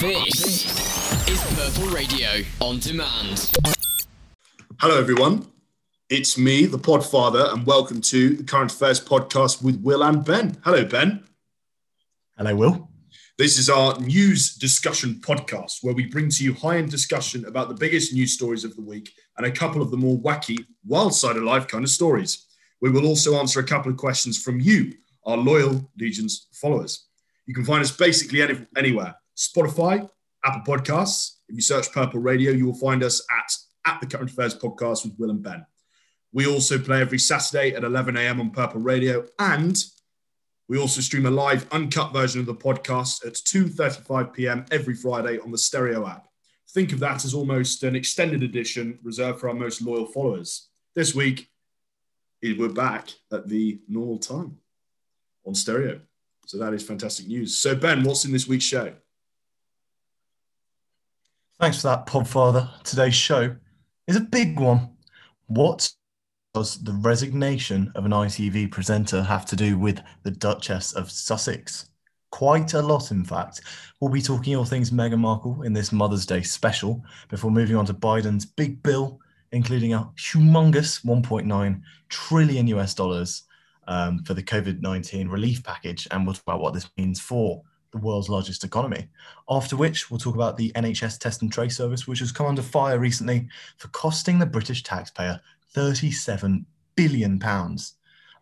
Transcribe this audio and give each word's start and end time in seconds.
This 0.00 1.28
is 1.28 1.42
Purple 1.56 1.92
Radio 1.92 2.28
on 2.60 2.78
demand. 2.78 3.50
Hello, 4.78 4.96
everyone. 4.96 5.50
It's 6.08 6.38
me, 6.38 6.66
the 6.66 6.78
Podfather, 6.78 7.52
and 7.52 7.66
welcome 7.66 8.00
to 8.02 8.36
the 8.36 8.44
Current 8.44 8.70
Affairs 8.70 9.04
podcast 9.04 9.60
with 9.60 9.82
Will 9.82 10.04
and 10.04 10.24
Ben. 10.24 10.56
Hello, 10.62 10.84
Ben. 10.84 11.24
Hello, 12.36 12.54
Will. 12.54 12.88
This 13.38 13.58
is 13.58 13.68
our 13.68 13.98
news 13.98 14.54
discussion 14.54 15.16
podcast 15.16 15.78
where 15.82 15.94
we 15.94 16.06
bring 16.06 16.28
to 16.28 16.44
you 16.44 16.54
high 16.54 16.76
end 16.76 16.92
discussion 16.92 17.44
about 17.46 17.68
the 17.68 17.74
biggest 17.74 18.12
news 18.12 18.34
stories 18.34 18.62
of 18.62 18.76
the 18.76 18.82
week 18.82 19.10
and 19.36 19.48
a 19.48 19.50
couple 19.50 19.82
of 19.82 19.90
the 19.90 19.96
more 19.96 20.16
wacky, 20.18 20.64
wild 20.86 21.12
side 21.12 21.36
of 21.36 21.42
life 21.42 21.66
kind 21.66 21.82
of 21.82 21.90
stories. 21.90 22.46
We 22.80 22.90
will 22.90 23.04
also 23.04 23.34
answer 23.40 23.58
a 23.58 23.66
couple 23.66 23.90
of 23.90 23.98
questions 23.98 24.40
from 24.40 24.60
you, 24.60 24.92
our 25.26 25.36
loyal 25.36 25.90
Legions 25.98 26.46
followers. 26.52 27.08
You 27.46 27.54
can 27.54 27.64
find 27.64 27.82
us 27.82 27.90
basically 27.90 28.42
any, 28.42 28.64
anywhere 28.76 29.16
Spotify, 29.38 30.10
Apple 30.44 30.76
Podcasts. 30.76 31.36
If 31.48 31.54
you 31.54 31.62
search 31.62 31.92
Purple 31.92 32.20
Radio, 32.20 32.50
you 32.50 32.66
will 32.66 32.74
find 32.74 33.04
us 33.04 33.24
at, 33.30 33.54
at 33.86 34.00
the 34.00 34.06
Current 34.06 34.30
Affairs 34.30 34.54
podcast 34.54 35.04
with 35.04 35.14
Will 35.16 35.30
and 35.30 35.42
Ben. 35.42 35.64
We 36.32 36.46
also 36.46 36.78
play 36.78 37.00
every 37.00 37.20
Saturday 37.20 37.74
at 37.74 37.84
11 37.84 38.16
a.m. 38.16 38.40
on 38.40 38.50
Purple 38.50 38.80
Radio, 38.80 39.24
and 39.38 39.82
we 40.68 40.76
also 40.76 41.00
stream 41.00 41.24
a 41.24 41.30
live, 41.30 41.70
uncut 41.70 42.12
version 42.12 42.40
of 42.40 42.46
the 42.46 42.54
podcast 42.54 43.24
at 43.24 43.34
2:35 43.34 44.34
p.m. 44.34 44.66
every 44.72 44.94
Friday 44.94 45.38
on 45.38 45.52
the 45.52 45.56
Stereo 45.56 46.06
app. 46.06 46.26
Think 46.70 46.92
of 46.92 46.98
that 46.98 47.24
as 47.24 47.32
almost 47.32 47.84
an 47.84 47.96
extended 47.96 48.42
edition 48.42 48.98
reserved 49.02 49.40
for 49.40 49.48
our 49.48 49.54
most 49.54 49.80
loyal 49.80 50.06
followers. 50.06 50.68
This 50.94 51.14
week, 51.14 51.48
we're 52.42 52.68
back 52.68 53.08
at 53.32 53.48
the 53.48 53.80
normal 53.88 54.18
time 54.18 54.58
on 55.46 55.54
Stereo. 55.54 56.00
So 56.46 56.58
that 56.58 56.74
is 56.74 56.82
fantastic 56.82 57.28
news. 57.28 57.56
So 57.56 57.74
Ben, 57.74 58.02
what's 58.02 58.24
in 58.24 58.32
this 58.32 58.48
week's 58.48 58.64
show? 58.64 58.94
Thanks 61.60 61.80
for 61.80 61.88
that, 61.88 62.06
Podfather. 62.06 62.70
Today's 62.84 63.16
show 63.16 63.56
is 64.06 64.14
a 64.14 64.20
big 64.20 64.60
one. 64.60 64.90
What 65.48 65.90
does 66.54 66.80
the 66.84 66.92
resignation 66.92 67.90
of 67.96 68.06
an 68.06 68.12
ITV 68.12 68.70
presenter 68.70 69.24
have 69.24 69.44
to 69.46 69.56
do 69.56 69.76
with 69.76 70.00
the 70.22 70.30
Duchess 70.30 70.92
of 70.92 71.10
Sussex? 71.10 71.90
Quite 72.30 72.74
a 72.74 72.80
lot, 72.80 73.10
in 73.10 73.24
fact. 73.24 73.62
We'll 73.98 74.12
be 74.12 74.22
talking 74.22 74.54
all 74.54 74.64
things 74.64 74.92
Meghan 74.92 75.18
Markle 75.18 75.62
in 75.62 75.72
this 75.72 75.90
Mother's 75.90 76.26
Day 76.26 76.42
special 76.42 77.02
before 77.28 77.50
moving 77.50 77.74
on 77.74 77.86
to 77.86 77.94
Biden's 77.94 78.46
big 78.46 78.80
bill, 78.84 79.18
including 79.50 79.94
a 79.94 80.08
humongous 80.16 81.04
1.9 81.04 81.82
trillion 82.08 82.68
US 82.68 82.94
dollars 82.94 83.42
um, 83.88 84.22
for 84.22 84.34
the 84.34 84.44
COVID 84.44 84.80
19 84.80 85.26
relief 85.26 85.64
package. 85.64 86.06
And 86.12 86.24
we'll 86.24 86.34
talk 86.34 86.44
about 86.46 86.60
what 86.60 86.74
this 86.74 86.88
means 86.96 87.18
for 87.18 87.64
the 88.00 88.06
world's 88.06 88.28
largest 88.28 88.64
economy. 88.64 89.08
After 89.48 89.76
which, 89.76 90.10
we'll 90.10 90.20
talk 90.20 90.34
about 90.34 90.56
the 90.56 90.72
NHS 90.72 91.18
test 91.18 91.42
and 91.42 91.52
trace 91.52 91.76
service, 91.76 92.06
which 92.06 92.20
has 92.20 92.32
come 92.32 92.46
under 92.46 92.62
fire 92.62 92.98
recently 92.98 93.48
for 93.76 93.88
costing 93.88 94.38
the 94.38 94.46
British 94.46 94.82
taxpayer 94.82 95.40
37 95.72 96.64
billion 96.96 97.38
pounds. 97.38 97.94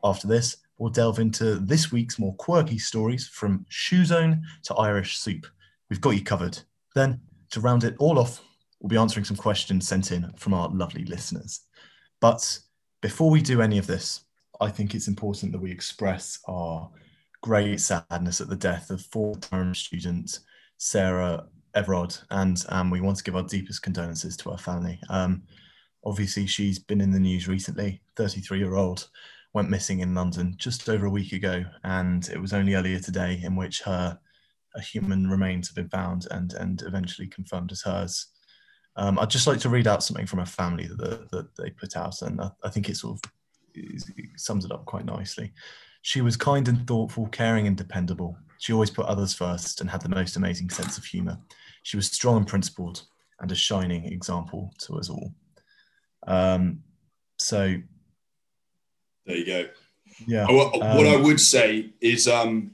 After 0.05 0.27
this, 0.27 0.59
we'll 0.79 0.91
delve 0.91 1.19
into 1.19 1.57
this 1.57 1.91
week's 1.91 2.19
more 2.19 2.34
quirky 2.34 2.79
stories 2.79 3.27
from 3.29 3.65
Shoe 3.69 4.05
Zone 4.05 4.43
to 4.65 4.75
Irish 4.75 5.19
soup. 5.19 5.47
We've 5.89 6.01
got 6.01 6.11
you 6.11 6.23
covered. 6.23 6.59
Then, 6.95 7.21
to 7.51 7.61
round 7.61 7.84
it 7.84 7.97
all 7.99 8.19
off, 8.19 8.43
we'll 8.81 8.89
be 8.89 8.97
answering 8.97 9.25
some 9.25 9.37
questions 9.37 9.87
sent 9.89 10.12
in 10.12 10.31
from 10.37 10.55
our 10.55 10.69
lovely 10.69 11.05
listeners. 11.05 11.61
But 12.21 12.59
before 13.01 13.31
we 13.31 13.41
do 13.41 13.62
any 13.62 13.79
of 13.79 13.87
this, 13.87 14.23
I 14.61 14.71
think 14.71 14.95
it's 14.95 15.09
important 15.09 15.53
that 15.53 15.61
we 15.61 15.71
express 15.71 16.39
our 16.47 16.91
great 17.47 17.81
sadness 17.81 18.41
at 18.41 18.49
the 18.49 18.57
death 18.57 18.91
of 18.91 19.01
former 19.01 19.39
Durham 19.39 19.73
student 19.73 20.41
Sarah 20.79 21.47
Everard, 21.77 22.17
and 22.33 22.61
um, 22.71 22.91
we 22.91 23.01
want 23.01 23.19
to 23.19 23.23
give 23.23 23.37
our 23.37 23.45
deepest 23.45 23.83
condolences 23.83 24.37
to 24.39 24.51
her 24.51 24.59
family. 24.59 24.99
Um, 25.11 25.45
obviously, 26.05 26.49
she's 26.49 26.81
been 26.81 27.01
in 27.01 27.13
the 27.13 27.21
news 27.21 27.47
recently. 27.47 28.03
33 28.17 28.59
year 28.59 28.75
old 28.75 29.09
went 29.53 29.71
missing 29.71 30.01
in 30.01 30.12
London 30.12 30.56
just 30.59 30.89
over 30.89 31.06
a 31.06 31.11
week 31.11 31.33
ago, 31.33 31.65
and 31.85 32.29
it 32.31 32.41
was 32.41 32.53
only 32.53 32.75
earlier 32.75 32.99
today 32.99 33.41
in 33.45 33.55
which 33.55 33.81
her 33.83 34.19
human 34.83 35.31
remains 35.31 35.69
have 35.69 35.77
been 35.77 35.89
found 35.89 36.27
and 36.33 36.53
and 36.55 36.83
eventually 36.83 37.29
confirmed 37.29 37.71
as 37.71 37.83
hers. 37.83 38.27
Um, 38.97 39.21
I'd 39.21 39.31
just 39.31 39.47
like 39.47 39.61
to 39.61 39.69
read 39.69 39.87
out 39.87 40.03
something 40.03 40.27
from 40.27 40.41
her 40.41 40.47
family 40.47 40.89
that, 40.89 41.31
that 41.31 41.55
they 41.56 41.71
put 41.71 41.97
out, 41.97 42.23
and 42.23 42.41
I, 42.41 42.51
I 42.65 42.71
think 42.71 42.89
it 42.89 42.97
sort 42.97 43.21
of 43.25 43.31
sums 44.37 44.65
it 44.65 44.73
up 44.73 44.85
quite 44.85 45.05
nicely. 45.05 45.53
She 46.06 46.21
was 46.21 46.37
kind 46.37 46.69
and 46.69 46.87
thoughtful, 46.87 47.27
caring 47.33 47.67
and 47.67 47.77
dependable. 47.77 48.39
She 48.59 48.72
always 48.72 48.91
put 48.91 49.06
others 49.06 49.34
first 49.34 49.81
and 49.81 49.91
had 49.91 50.03
the 50.03 50.09
most 50.09 50.37
amazing 50.37 50.71
sense 50.71 50.97
of 50.97 51.05
humour. 51.05 51.37
She 51.83 51.97
was 51.97 52.06
strong 52.06 52.37
and 52.37 52.47
principled 52.47 53.03
and 53.41 53.50
a 53.50 53.56
shining 53.56 54.05
example 54.05 54.72
to 54.83 54.99
us 54.99 55.11
all. 55.11 55.34
Um, 56.28 56.84
so, 57.39 57.75
there 59.27 59.37
you 59.37 59.47
go. 59.47 59.67
Yeah. 60.28 60.47
What, 60.49 60.81
um, 60.81 61.06
I 61.09 61.17
would 61.17 61.41
say 61.41 61.91
is, 62.00 62.28
um, 62.28 62.71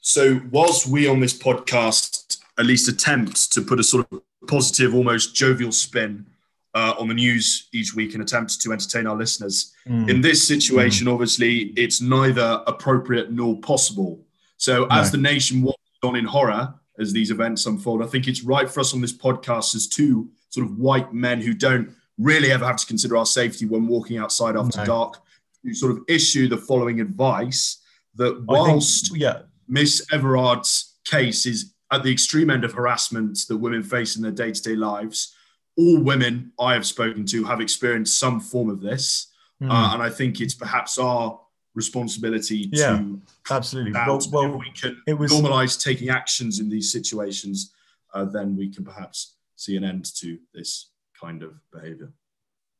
so 0.00 0.40
whilst 0.50 0.88
we 0.88 1.06
on 1.06 1.20
this 1.20 1.38
podcast 1.38 2.38
at 2.58 2.66
least 2.66 2.88
attempt 2.88 3.52
to 3.52 3.62
put 3.62 3.78
a 3.78 3.84
sort 3.84 4.08
of 4.10 4.22
positive, 4.48 4.92
almost 4.92 5.36
jovial 5.36 5.70
spin 5.70 6.26
uh, 6.76 6.94
on 6.98 7.08
the 7.08 7.14
news 7.14 7.68
each 7.72 7.94
week 7.94 8.12
and 8.12 8.22
attempt 8.22 8.60
to 8.60 8.70
entertain 8.70 9.06
our 9.06 9.16
listeners. 9.16 9.72
Mm. 9.88 10.10
In 10.10 10.20
this 10.20 10.46
situation, 10.46 11.06
mm. 11.06 11.12
obviously, 11.12 11.72
it's 11.74 12.02
neither 12.02 12.62
appropriate 12.66 13.32
nor 13.32 13.58
possible. 13.60 14.22
So, 14.58 14.84
no. 14.84 14.88
as 14.90 15.10
the 15.10 15.16
nation 15.16 15.62
watches 15.62 15.80
on 16.02 16.16
in 16.16 16.26
horror 16.26 16.74
as 16.98 17.14
these 17.14 17.30
events 17.30 17.64
unfold, 17.64 18.02
I 18.02 18.06
think 18.06 18.28
it's 18.28 18.42
right 18.42 18.68
for 18.68 18.80
us 18.80 18.92
on 18.92 19.00
this 19.00 19.16
podcast 19.16 19.74
as 19.74 19.88
two 19.88 20.28
sort 20.50 20.66
of 20.66 20.76
white 20.76 21.14
men 21.14 21.40
who 21.40 21.54
don't 21.54 21.90
really 22.18 22.52
ever 22.52 22.66
have 22.66 22.76
to 22.76 22.86
consider 22.86 23.16
our 23.16 23.26
safety 23.26 23.64
when 23.64 23.86
walking 23.86 24.18
outside 24.18 24.54
after 24.54 24.80
no. 24.80 24.84
dark 24.84 25.22
to 25.64 25.74
sort 25.74 25.92
of 25.92 26.00
issue 26.08 26.46
the 26.46 26.58
following 26.58 27.00
advice 27.00 27.78
that 28.16 28.42
whilst 28.46 29.12
think, 29.12 29.22
yeah. 29.22 29.40
Miss 29.66 30.06
Everard's 30.12 30.98
case 31.06 31.46
is 31.46 31.72
at 31.90 32.02
the 32.02 32.12
extreme 32.12 32.50
end 32.50 32.64
of 32.64 32.72
harassment 32.72 33.38
that 33.48 33.56
women 33.56 33.82
face 33.82 34.16
in 34.16 34.22
their 34.22 34.30
day 34.30 34.52
to 34.52 34.62
day 34.62 34.76
lives, 34.76 35.35
all 35.76 36.00
women 36.00 36.52
I 36.58 36.74
have 36.74 36.86
spoken 36.86 37.24
to 37.26 37.44
have 37.44 37.60
experienced 37.60 38.18
some 38.18 38.40
form 38.40 38.70
of 38.70 38.80
this. 38.80 39.28
Mm. 39.62 39.70
Uh, 39.70 39.94
and 39.94 40.02
I 40.02 40.10
think 40.10 40.40
it's 40.40 40.54
perhaps 40.54 40.98
our 40.98 41.40
responsibility 41.74 42.68
yeah, 42.72 42.96
to 42.96 43.20
absolutely. 43.50 43.92
Well, 43.92 44.20
well, 44.32 44.54
if 44.54 44.60
we 44.60 44.70
can 44.70 45.02
it 45.06 45.14
was, 45.14 45.30
normalize 45.30 45.82
taking 45.82 46.08
actions 46.08 46.58
in 46.58 46.68
these 46.68 46.90
situations, 46.90 47.72
uh, 48.14 48.24
then 48.24 48.56
we 48.56 48.68
can 48.72 48.84
perhaps 48.84 49.36
see 49.56 49.76
an 49.76 49.84
end 49.84 50.06
to 50.16 50.38
this 50.52 50.90
kind 51.20 51.42
of 51.42 51.52
behavior. 51.72 52.12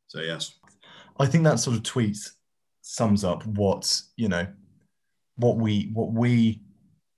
So 0.09 0.21
yes, 0.21 0.55
I 1.19 1.27
think 1.27 1.45
that 1.45 1.61
sort 1.61 1.77
of 1.77 1.83
tweet 1.83 2.19
sums 2.83 3.25
up 3.25 3.47
what 3.47 4.03
you 4.17 4.29
know, 4.29 4.47
what 5.37 5.57
we 5.57 5.91
what 5.93 6.13
we 6.13 6.63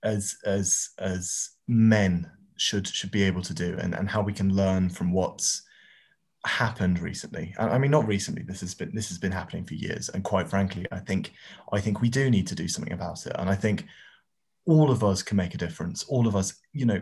as 0.03 0.37
as 0.45 0.89
as 0.99 1.49
men 1.67 2.29
should 2.57 2.87
should 2.87 3.11
be 3.11 3.23
able 3.23 3.41
to 3.43 3.53
do, 3.53 3.77
and 3.79 3.95
and 3.95 4.09
how 4.09 4.21
we 4.21 4.33
can 4.33 4.53
learn 4.53 4.89
from 4.89 5.11
what's 5.11 5.63
happened 6.45 6.99
recently. 6.99 7.53
I 7.59 7.77
mean, 7.77 7.91
not 7.91 8.07
recently. 8.07 8.43
This 8.43 8.61
has 8.61 8.73
been 8.73 8.93
this 8.93 9.09
has 9.09 9.17
been 9.17 9.31
happening 9.31 9.65
for 9.65 9.73
years, 9.73 10.09
and 10.09 10.23
quite 10.23 10.49
frankly, 10.49 10.85
I 10.91 10.99
think 10.99 11.33
I 11.71 11.81
think 11.81 12.01
we 12.01 12.09
do 12.09 12.29
need 12.29 12.47
to 12.47 12.55
do 12.55 12.67
something 12.67 12.93
about 12.93 13.25
it. 13.25 13.33
And 13.37 13.49
I 13.49 13.55
think 13.55 13.85
all 14.65 14.91
of 14.91 15.03
us 15.03 15.21
can 15.21 15.37
make 15.37 15.53
a 15.53 15.57
difference. 15.57 16.03
All 16.05 16.27
of 16.27 16.35
us, 16.35 16.53
you 16.73 16.85
know, 16.85 17.01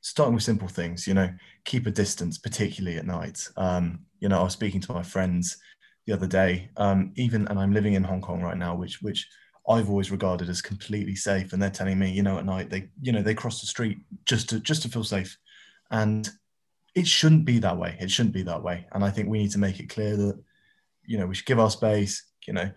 starting 0.00 0.34
with 0.34 0.42
simple 0.42 0.68
things. 0.68 1.06
You 1.06 1.14
know, 1.14 1.30
keep 1.64 1.86
a 1.86 1.90
distance, 1.90 2.38
particularly 2.38 2.98
at 2.98 3.06
night. 3.06 3.46
Um, 3.56 4.00
you 4.18 4.28
know, 4.28 4.40
I 4.40 4.44
was 4.44 4.52
speaking 4.52 4.80
to 4.82 4.92
my 4.92 5.02
friends 5.02 5.58
the 6.06 6.12
other 6.12 6.26
day. 6.26 6.70
Um, 6.76 7.12
even 7.16 7.46
and 7.48 7.58
I'm 7.58 7.72
living 7.72 7.94
in 7.94 8.04
Hong 8.04 8.20
Kong 8.20 8.42
right 8.42 8.58
now, 8.58 8.74
which 8.74 9.00
which 9.00 9.28
I've 9.68 9.88
always 9.88 10.10
regarded 10.10 10.48
as 10.48 10.60
completely 10.60 11.14
safe. 11.14 11.52
And 11.52 11.62
they're 11.62 11.70
telling 11.70 11.98
me, 11.98 12.10
you 12.10 12.22
know, 12.24 12.38
at 12.38 12.44
night 12.44 12.68
they, 12.68 12.88
you 13.00 13.12
know, 13.12 13.22
they 13.22 13.34
cross 13.34 13.60
the 13.60 13.66
street 13.68 13.98
just 14.24 14.48
to 14.48 14.58
just 14.58 14.82
to 14.82 14.88
feel 14.88 15.04
safe. 15.04 15.38
And 15.90 16.28
it 16.94 17.06
shouldn't 17.06 17.44
be 17.44 17.58
that 17.60 17.78
way. 17.78 17.96
It 18.00 18.10
shouldn't 18.10 18.34
be 18.34 18.42
that 18.42 18.62
way. 18.62 18.86
And 18.92 19.04
I 19.04 19.10
think 19.10 19.28
we 19.28 19.38
need 19.38 19.52
to 19.52 19.58
make 19.58 19.80
it 19.80 19.88
clear 19.88 20.16
that, 20.16 20.42
you 21.04 21.18
know, 21.18 21.26
we 21.26 21.34
should 21.34 21.46
give 21.46 21.60
our 21.60 21.70
space, 21.70 22.24
you 22.46 22.52
know, 22.52 22.70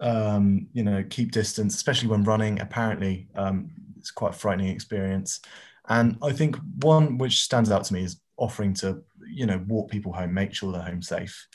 um, 0.00 0.66
you 0.72 0.82
know, 0.82 1.04
keep 1.08 1.30
distance, 1.30 1.74
especially 1.74 2.08
when 2.08 2.24
running. 2.24 2.60
Apparently, 2.60 3.28
um, 3.36 3.70
it's 3.96 4.10
quite 4.10 4.34
a 4.34 4.36
frightening 4.36 4.68
experience. 4.68 5.40
And 5.88 6.16
I 6.22 6.32
think 6.32 6.56
one 6.80 7.18
which 7.18 7.42
stands 7.42 7.70
out 7.70 7.84
to 7.84 7.94
me 7.94 8.02
is 8.02 8.20
offering 8.36 8.74
to, 8.74 9.02
you 9.26 9.46
know, 9.46 9.62
walk 9.68 9.90
people 9.90 10.12
home, 10.12 10.34
make 10.34 10.52
sure 10.54 10.72
they're 10.72 10.82
home 10.82 11.02
safe. 11.02 11.46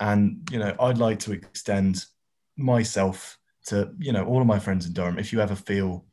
And, 0.00 0.48
you 0.52 0.60
know, 0.60 0.74
I'd 0.78 0.98
like 0.98 1.18
to 1.20 1.32
extend 1.32 2.04
myself 2.56 3.38
to, 3.66 3.92
you 3.98 4.12
know, 4.12 4.24
all 4.24 4.40
of 4.40 4.46
my 4.46 4.58
friends 4.58 4.86
in 4.86 4.92
Durham. 4.92 5.18
If 5.18 5.32
you 5.32 5.40
ever 5.40 5.56
feel 5.56 6.04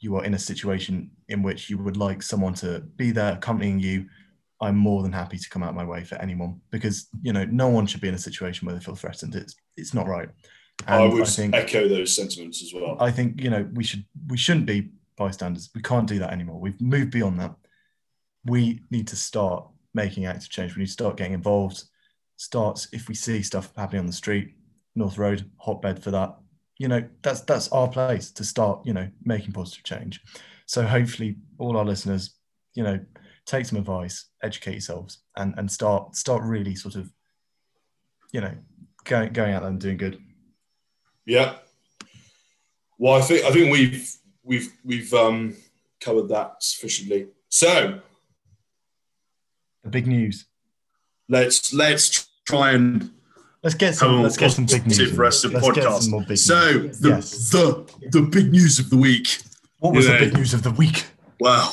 you 0.00 0.16
are 0.16 0.24
in 0.24 0.34
a 0.34 0.38
situation 0.38 1.10
in 1.28 1.42
which 1.42 1.70
you 1.70 1.78
would 1.78 1.96
like 1.96 2.22
someone 2.22 2.54
to 2.54 2.80
be 2.96 3.12
there 3.12 3.34
accompanying 3.34 3.78
you, 3.78 4.06
I'm 4.62 4.76
more 4.76 5.02
than 5.02 5.12
happy 5.12 5.38
to 5.38 5.50
come 5.50 5.62
out 5.62 5.74
my 5.74 5.84
way 5.84 6.04
for 6.04 6.14
anyone 6.16 6.60
because 6.70 7.08
you 7.22 7.32
know 7.32 7.44
no 7.44 7.68
one 7.68 7.86
should 7.86 8.00
be 8.00 8.08
in 8.08 8.14
a 8.14 8.18
situation 8.18 8.66
where 8.66 8.74
they 8.74 8.82
feel 8.82 8.94
threatened. 8.94 9.34
It's 9.34 9.54
it's 9.76 9.92
not 9.92 10.06
right. 10.06 10.28
And 10.86 11.02
I 11.02 11.06
would 11.06 11.22
I 11.22 11.26
think, 11.26 11.54
echo 11.54 11.88
those 11.88 12.14
sentiments 12.14 12.62
as 12.62 12.72
well. 12.74 12.96
I 13.00 13.10
think 13.10 13.40
you 13.40 13.50
know 13.50 13.68
we 13.74 13.84
should 13.84 14.04
we 14.28 14.36
shouldn't 14.36 14.66
be 14.66 14.90
bystanders. 15.16 15.70
We 15.74 15.82
can't 15.82 16.08
do 16.08 16.18
that 16.20 16.32
anymore. 16.32 16.58
We've 16.60 16.80
moved 16.80 17.10
beyond 17.10 17.38
that. 17.40 17.54
we 18.44 18.80
need 18.90 19.08
to 19.08 19.16
start 19.16 19.66
making 19.94 20.26
active 20.26 20.48
change. 20.48 20.74
We 20.74 20.80
need 20.80 20.86
to 20.86 20.92
start 20.92 21.16
getting 21.16 21.34
involved. 21.34 21.84
Start 22.36 22.86
if 22.92 23.08
we 23.08 23.14
see 23.14 23.42
stuff 23.42 23.72
happening 23.76 24.00
on 24.00 24.06
the 24.06 24.12
street, 24.12 24.54
North 24.94 25.18
Road, 25.18 25.50
hotbed 25.58 26.02
for 26.02 26.10
that. 26.10 26.36
You 26.78 26.88
know, 26.88 27.04
that's 27.22 27.42
that's 27.42 27.68
our 27.68 27.88
place 27.88 28.30
to 28.32 28.44
start. 28.44 28.84
You 28.84 28.94
know, 28.94 29.08
making 29.24 29.52
positive 29.52 29.84
change. 29.84 30.20
So 30.66 30.82
hopefully, 30.82 31.36
all 31.58 31.76
our 31.76 31.84
listeners, 31.84 32.34
you 32.74 32.82
know, 32.82 32.98
take 33.46 33.66
some 33.66 33.78
advice, 33.78 34.26
educate 34.42 34.72
yourselves, 34.72 35.18
and 35.36 35.54
and 35.56 35.70
start 35.70 36.16
start 36.16 36.42
really 36.42 36.74
sort 36.74 36.96
of, 36.96 37.10
you 38.32 38.40
know, 38.40 38.54
going 39.04 39.32
going 39.32 39.54
out 39.54 39.62
there 39.62 39.70
and 39.70 39.80
doing 39.80 39.96
good. 39.96 40.18
Yeah. 41.26 41.56
Well, 42.98 43.14
I 43.14 43.20
think 43.20 43.44
I 43.44 43.50
think 43.50 43.72
we've 43.72 44.14
we've 44.42 44.72
we've 44.84 45.12
um, 45.14 45.56
covered 46.00 46.28
that 46.28 46.62
sufficiently. 46.62 47.28
So 47.48 48.00
The 49.82 49.90
big 49.90 50.06
news. 50.06 50.46
let's 51.28 51.72
let's 51.72 52.28
try 52.46 52.72
and 52.72 53.10
Let's 53.62 53.76
get 53.76 53.94
some. 53.94 54.22
Let's 54.22 54.36
get 54.36 54.50
some 54.50 54.66
big 54.66 54.86
news. 54.86 55.12
rest 55.12 55.44
of 55.44 55.52
Let's 55.52 55.70
get 55.70 55.84
podcast. 55.84 56.26
big 56.26 56.36
so 56.36 56.72
news. 56.72 56.98
the, 56.98 57.08
yes. 57.10 57.50
the 57.50 57.86
the 58.10 58.22
big 58.22 58.50
news 58.50 58.80
of 58.80 58.90
the 58.90 58.96
week. 58.96 59.38
What 59.78 59.94
was 59.94 60.08
yeah. 60.08 60.18
the 60.18 60.26
big 60.26 60.34
news 60.34 60.52
of 60.52 60.64
the 60.64 60.72
week? 60.72 61.06
Wow. 61.38 61.70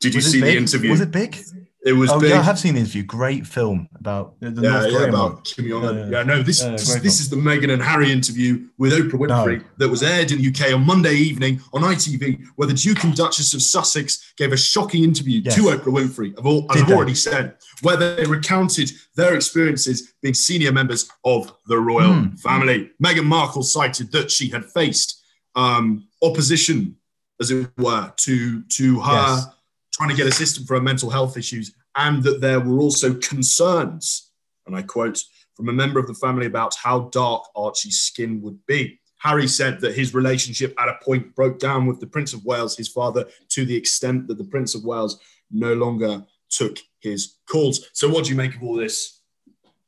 Did 0.00 0.14
you 0.14 0.18
Was 0.18 0.30
see 0.32 0.40
the 0.40 0.56
interview? 0.56 0.90
Was 0.90 1.00
it 1.00 1.10
big? 1.10 1.36
It 1.82 1.94
was 1.94 2.10
oh 2.10 2.20
big. 2.20 2.28
yeah, 2.30 2.40
I 2.40 2.42
have 2.42 2.58
seen 2.58 2.74
the 2.74 2.80
interview. 2.80 3.02
Great 3.02 3.46
film 3.46 3.88
about 3.98 4.38
the 4.40 4.48
yeah, 4.50 4.60
North 4.70 4.84
yeah, 4.84 4.90
Korean 4.98 5.08
about. 5.08 5.44
Kim 5.44 5.66
Jong 5.68 5.84
Un. 5.86 5.96
Yeah, 5.96 6.18
Yeah, 6.18 6.22
no, 6.24 6.42
this 6.42 6.62
yeah, 6.62 6.72
this, 6.72 6.86
this 6.94 6.94
film. 6.94 7.06
is 7.06 7.30
the 7.30 7.36
Meghan 7.36 7.72
and 7.72 7.82
Harry 7.82 8.12
interview 8.12 8.66
with 8.76 8.92
Oprah 8.92 9.12
Winfrey 9.18 9.58
No. 9.60 9.64
that 9.78 9.88
was 9.88 10.02
aired 10.02 10.30
in 10.30 10.42
the 10.42 10.48
UK 10.48 10.74
on 10.74 10.84
Monday 10.84 11.14
evening 11.14 11.58
on 11.72 11.80
ITV, 11.80 12.44
where 12.56 12.68
the 12.68 12.74
Duke 12.74 13.02
and 13.04 13.14
Duchess 13.16 13.54
of 13.54 13.62
Sussex 13.62 14.34
gave 14.36 14.52
a 14.52 14.58
shocking 14.58 15.04
interview 15.04 15.40
Yes. 15.42 15.54
to 15.54 15.62
Oprah 15.62 15.84
Winfrey. 15.84 16.34
I've, 16.38 16.44
all, 16.44 16.66
I've 16.68 16.90
already 16.92 17.14
said 17.14 17.54
where 17.80 17.96
they 17.96 18.24
recounted 18.26 18.90
their 19.16 19.34
experiences 19.34 20.12
being 20.20 20.34
senior 20.34 20.72
members 20.72 21.08
of 21.24 21.50
the 21.66 21.78
royal 21.78 22.12
Hmm. 22.12 22.34
family. 22.36 22.90
Meghan 23.02 23.24
Markle 23.24 23.62
cited 23.62 24.12
that 24.12 24.30
she 24.30 24.48
had 24.50 24.66
faced 24.66 25.22
um, 25.56 26.06
opposition, 26.22 26.96
as 27.40 27.50
it 27.50 27.70
were, 27.78 28.12
to 28.18 28.62
to 28.64 29.00
her 29.00 29.12
Yes. 29.12 29.46
Trying 29.92 30.10
to 30.10 30.16
get 30.16 30.26
a 30.26 30.32
system 30.32 30.64
for 30.64 30.74
her 30.74 30.82
mental 30.82 31.10
health 31.10 31.36
issues, 31.36 31.72
and 31.96 32.22
that 32.22 32.40
there 32.40 32.60
were 32.60 32.80
also 32.80 33.14
concerns, 33.14 34.30
and 34.66 34.76
I 34.76 34.82
quote, 34.82 35.22
from 35.54 35.68
a 35.68 35.72
member 35.72 35.98
of 35.98 36.06
the 36.06 36.14
family 36.14 36.46
about 36.46 36.74
how 36.76 37.10
dark 37.12 37.44
Archie's 37.54 38.00
skin 38.00 38.40
would 38.42 38.64
be. 38.66 38.98
Harry 39.18 39.46
said 39.46 39.80
that 39.80 39.94
his 39.94 40.14
relationship 40.14 40.74
at 40.78 40.88
a 40.88 40.98
point 41.04 41.34
broke 41.34 41.58
down 41.58 41.86
with 41.86 42.00
the 42.00 42.06
Prince 42.06 42.32
of 42.32 42.42
Wales, 42.46 42.76
his 42.76 42.88
father, 42.88 43.26
to 43.50 43.66
the 43.66 43.76
extent 43.76 44.26
that 44.26 44.38
the 44.38 44.44
Prince 44.44 44.74
of 44.74 44.84
Wales 44.84 45.20
no 45.50 45.74
longer 45.74 46.24
took 46.48 46.78
his 47.00 47.36
calls. 47.46 47.90
So, 47.92 48.08
what 48.08 48.24
do 48.24 48.30
you 48.30 48.36
make 48.36 48.54
of 48.54 48.62
all 48.62 48.76
this? 48.76 49.20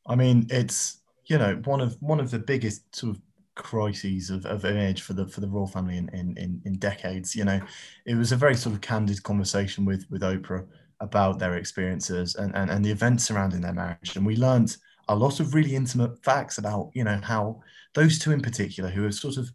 I 0.06 0.14
mean, 0.14 0.46
it's 0.50 1.00
you 1.26 1.38
know 1.38 1.54
one 1.64 1.80
of 1.80 1.96
one 2.02 2.20
of 2.20 2.30
the 2.30 2.38
biggest 2.38 2.94
sort 2.94 3.16
of 3.16 3.22
crises 3.54 4.30
of, 4.30 4.46
of 4.46 4.64
image 4.64 5.02
for 5.02 5.12
the 5.12 5.26
for 5.26 5.40
the 5.40 5.48
royal 5.48 5.66
family 5.66 5.96
in, 5.96 6.08
in 6.10 6.36
in 6.36 6.62
in 6.64 6.78
decades. 6.78 7.34
You 7.34 7.44
know, 7.44 7.60
it 8.06 8.14
was 8.14 8.32
a 8.32 8.36
very 8.36 8.54
sort 8.54 8.74
of 8.74 8.80
candid 8.80 9.22
conversation 9.22 9.84
with 9.84 10.06
with 10.10 10.22
Oprah 10.22 10.66
about 11.00 11.38
their 11.38 11.56
experiences 11.56 12.36
and 12.36 12.54
and, 12.54 12.70
and 12.70 12.84
the 12.84 12.90
events 12.90 13.24
surrounding 13.24 13.60
their 13.60 13.72
marriage, 13.72 14.16
and 14.16 14.26
we 14.26 14.36
learned 14.36 14.76
a 15.08 15.16
lot 15.16 15.40
of 15.40 15.54
really 15.54 15.74
intimate 15.74 16.22
facts 16.24 16.58
about 16.58 16.90
you 16.94 17.04
know 17.04 17.20
how 17.22 17.60
those 17.94 18.18
two 18.18 18.32
in 18.32 18.40
particular 18.40 18.88
who 18.90 19.02
have 19.02 19.14
sort 19.14 19.36
of 19.36 19.52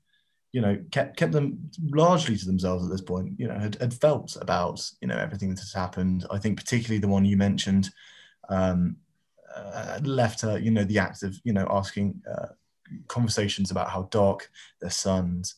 you 0.52 0.62
know 0.62 0.78
kept 0.92 1.18
kept 1.18 1.32
them 1.32 1.70
largely 1.90 2.38
to 2.38 2.46
themselves 2.46 2.86
at 2.86 2.92
this 2.92 3.02
point 3.02 3.34
you 3.38 3.48
know 3.48 3.58
had, 3.58 3.76
had 3.76 3.94
felt 3.94 4.38
about 4.42 4.80
you 5.02 5.08
know 5.08 5.18
everything 5.18 5.50
that 5.50 5.60
has 5.60 5.74
happened 5.74 6.26
i 6.32 6.38
think 6.38 6.58
particularly 6.58 7.00
the 7.00 7.08
one 7.08 7.26
you 7.26 7.38
mentioned 7.38 7.90
um 8.50 8.96
uh, 9.56 10.00
left 10.04 10.42
her 10.42 10.58
you 10.58 10.72
know 10.72 10.84
the 10.84 11.00
act 11.00 11.24
of 11.24 11.36
you 11.44 11.54
know 11.54 11.68
asking 11.70 12.22
uh, 12.32 12.48
conversations 13.08 13.72
about 13.72 13.90
how 13.90 14.04
dark 14.12 14.50
their 14.82 14.90
son's 14.90 15.56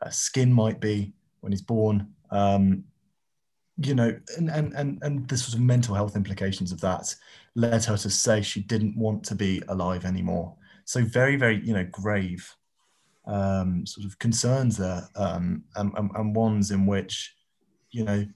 uh, 0.00 0.10
skin 0.10 0.52
might 0.52 0.80
be 0.80 1.12
when 1.40 1.52
he's 1.52 1.62
born. 1.62 2.12
Um 2.30 2.84
you 3.78 3.94
know 3.94 4.14
and, 4.36 4.50
and 4.50 4.74
and 4.74 4.98
and 5.02 5.26
the 5.28 5.36
sort 5.36 5.54
of 5.54 5.60
mental 5.60 5.94
health 5.94 6.14
implications 6.14 6.72
of 6.72 6.80
that 6.80 7.14
led 7.54 7.82
her 7.82 7.96
to 7.96 8.10
say 8.10 8.42
she 8.42 8.60
didn't 8.60 8.94
want 8.96 9.24
to 9.24 9.34
be 9.34 9.62
alive 9.68 10.04
anymore. 10.04 10.54
So 10.84 11.02
very 11.02 11.36
very 11.36 11.64
you 11.64 11.72
know 11.72 11.84
grave 11.90 12.54
um, 13.26 13.86
sort 13.86 14.06
of 14.06 14.18
concerns 14.18 14.76
there, 14.76 15.08
um, 15.16 15.64
and, 15.76 15.92
and, 15.96 16.10
and 16.14 16.34
ones 16.34 16.70
in 16.70 16.86
which, 16.86 17.34
you 17.90 18.04
know, 18.04 18.26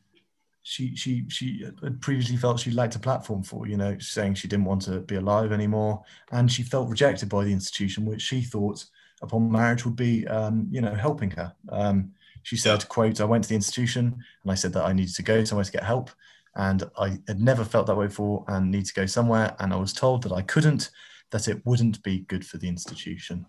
she 0.69 0.97
she 0.97 1.25
she 1.29 1.65
had 1.83 2.01
previously 2.01 2.37
felt 2.37 2.59
she 2.59 2.73
lacked 2.73 2.97
a 2.97 2.99
platform 2.99 3.41
for, 3.45 3.69
you 3.69 3.77
know, 3.77 3.97
saying 4.01 4.35
she 4.35 4.49
didn't 4.49 4.65
want 4.65 4.83
to 4.83 4.99
be 4.99 5.15
alive 5.15 5.53
anymore, 5.53 6.03
and 6.33 6.51
she 6.51 6.65
felt 6.65 6.91
rejected 6.91 7.29
by 7.29 7.45
the 7.45 7.53
institution, 7.53 8.05
which 8.05 8.21
she 8.21 8.43
thought 8.43 8.85
upon 9.23 9.51
marriage 9.51 9.85
would 9.85 9.95
be, 9.95 10.27
um, 10.27 10.67
you 10.69 10.81
know, 10.81 10.93
helping 10.93 11.31
her. 11.31 11.55
Um, 11.69 12.11
she 12.43 12.57
said, 12.57 12.89
"quote 12.89 13.21
I 13.21 13.25
went 13.25 13.45
to 13.45 13.49
the 13.49 13.55
institution 13.55 14.17
and 14.43 14.51
I 14.51 14.57
said 14.57 14.73
that 14.73 14.85
I 14.85 14.93
needed 14.93 15.15
to 15.15 15.23
go 15.23 15.45
somewhere 15.45 15.65
to 15.65 15.71
get 15.71 15.85
help." 15.85 16.11
And 16.57 16.83
I 16.99 17.19
had 17.29 17.39
never 17.39 17.65
felt 17.65 17.87
that 17.87 17.97
way 17.97 18.09
before 18.09 18.45
and 18.49 18.69
need 18.69 18.87
to 18.87 18.95
go 18.95 19.07
somewhere. 19.07 19.55
And 19.61 19.73
I 19.73 19.77
was 19.77 19.93
told 19.93 20.25
that 20.25 20.33
I 20.33 20.43
couldn't, 20.43 20.91
that 21.31 21.47
it 21.47 21.65
wouldn't 21.65 22.03
be 22.03 22.21
good 22.21 22.45
for 22.45 22.59
the 22.59 22.69
institution. 22.69 23.47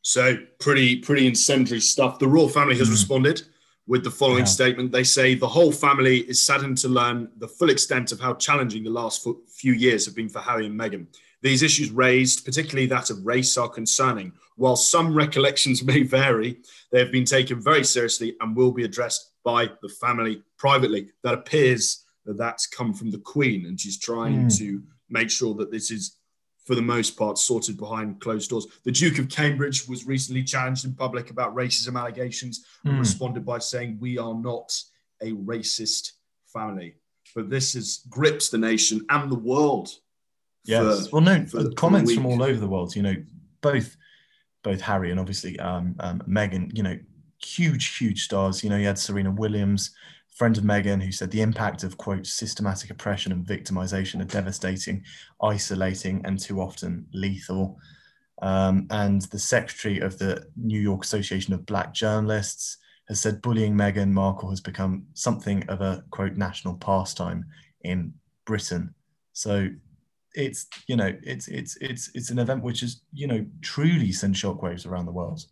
So 0.00 0.38
pretty 0.60 0.96
pretty 0.96 1.26
incendiary 1.26 1.80
stuff. 1.80 2.18
The 2.18 2.26
royal 2.26 2.48
family 2.48 2.78
has 2.78 2.88
Mm. 2.88 2.92
responded 2.92 3.42
with 3.90 4.04
the 4.04 4.10
following 4.10 4.46
Yeah. 4.46 4.56
statement. 4.60 4.92
They 4.92 5.02
say 5.02 5.34
the 5.34 5.48
whole 5.48 5.72
family 5.72 6.18
is 6.20 6.40
saddened 6.40 6.78
to 6.78 6.88
learn 6.88 7.28
the 7.38 7.48
full 7.48 7.70
extent 7.70 8.12
of 8.12 8.20
how 8.20 8.34
challenging 8.34 8.84
the 8.84 8.90
last 9.00 9.26
few 9.48 9.72
years 9.72 10.06
have 10.06 10.14
been 10.14 10.28
for 10.28 10.38
Harry 10.38 10.66
and 10.66 10.78
Meghan. 10.78 11.06
These 11.42 11.62
issues 11.64 11.90
raised, 11.90 12.44
particularly 12.44 12.86
that 12.86 13.10
of 13.10 13.26
race, 13.26 13.56
are 13.58 13.68
concerning. 13.68 14.30
While 14.54 14.76
some 14.76 15.12
recollections 15.12 15.82
may 15.92 16.04
vary, 16.04 16.60
they 16.92 17.00
have 17.00 17.10
been 17.10 17.24
taken 17.24 17.60
very 17.60 17.82
seriously 17.82 18.36
and 18.40 18.54
will 18.54 18.70
be 18.70 18.84
addressed 18.84 19.32
by 19.42 19.70
the 19.82 19.88
family 19.88 20.44
privately. 20.56 21.08
That 21.24 21.34
appears 21.34 22.04
that 22.26 22.38
that's 22.38 22.68
come 22.68 22.94
from 22.94 23.10
the 23.10 23.18
Queen, 23.18 23.66
and 23.66 23.80
she's 23.80 23.98
trying 23.98 24.46
Mm. 24.46 24.58
to 24.58 24.82
make 25.08 25.30
sure 25.30 25.54
that 25.56 25.72
this 25.72 25.90
is 25.90 26.16
for 26.70 26.76
the 26.76 26.82
most 26.82 27.16
part, 27.16 27.36
sorted 27.36 27.76
behind 27.76 28.20
closed 28.20 28.48
doors. 28.48 28.64
The 28.84 28.92
Duke 28.92 29.18
of 29.18 29.28
Cambridge 29.28 29.88
was 29.88 30.06
recently 30.06 30.44
challenged 30.44 30.84
in 30.84 30.94
public 30.94 31.30
about 31.30 31.52
racism 31.52 31.98
allegations 31.98 32.64
and 32.84 32.94
Mm. 32.94 33.00
responded 33.00 33.44
by 33.44 33.58
saying, 33.58 33.98
We 33.98 34.18
are 34.18 34.34
not 34.34 34.80
a 35.20 35.32
racist 35.32 36.12
family. 36.46 36.94
But 37.34 37.50
this 37.50 37.72
has 37.74 38.04
gripped 38.08 38.52
the 38.52 38.58
nation 38.58 39.04
and 39.08 39.28
the 39.32 39.34
world. 39.34 39.88
Yes. 40.64 41.08
for- 41.08 41.16
well, 41.16 41.22
no, 41.22 41.44
for 41.46 41.72
comments 41.72 42.14
from 42.14 42.24
all 42.26 42.40
over 42.40 42.60
the 42.60 42.68
world. 42.68 42.94
You 42.94 43.02
know, 43.02 43.16
both 43.62 43.96
both 44.62 44.80
Harry 44.80 45.10
and 45.10 45.18
obviously 45.18 45.58
um, 45.58 45.96
um, 45.98 46.20
Meghan. 46.28 46.70
You 46.76 46.84
know, 46.84 46.96
huge, 47.42 47.96
huge 47.96 48.22
stars. 48.26 48.62
You 48.62 48.70
know, 48.70 48.76
you 48.76 48.86
had 48.86 48.96
Serena 48.98 49.32
Williams, 49.32 49.90
friend 50.40 50.56
of 50.56 50.64
Meghan, 50.64 51.02
who 51.02 51.12
said 51.12 51.30
the 51.30 51.42
impact 51.42 51.84
of 51.84 51.98
quote 51.98 52.26
systematic 52.26 52.88
oppression 52.88 53.30
and 53.30 53.44
victimization 53.44 54.22
are 54.22 54.24
devastating, 54.24 55.04
isolating, 55.42 56.22
and 56.24 56.40
too 56.40 56.62
often 56.62 57.06
lethal. 57.12 57.78
Um, 58.40 58.86
and 58.88 59.20
the 59.20 59.38
secretary 59.38 59.98
of 59.98 60.16
the 60.16 60.46
New 60.56 60.80
York 60.80 61.04
Association 61.04 61.52
of 61.52 61.66
Black 61.66 61.92
Journalists 61.92 62.78
has 63.08 63.20
said 63.20 63.42
bullying 63.42 63.74
Meghan 63.74 64.12
Markle 64.12 64.48
has 64.48 64.62
become 64.62 65.04
something 65.12 65.62
of 65.68 65.82
a 65.82 66.02
quote 66.10 66.36
national 66.36 66.76
pastime 66.76 67.44
in 67.82 68.14
Britain. 68.46 68.94
So 69.34 69.68
it's 70.32 70.68
you 70.86 70.96
know 70.96 71.14
it's 71.22 71.48
it's 71.48 71.76
it's 71.82 72.10
it's 72.14 72.30
an 72.30 72.38
event 72.38 72.62
which 72.62 72.82
is 72.82 73.02
you 73.12 73.26
know 73.26 73.44
truly 73.60 74.10
sent 74.10 74.36
shockwaves 74.36 74.86
around 74.86 75.04
the 75.04 75.12
world 75.12 75.44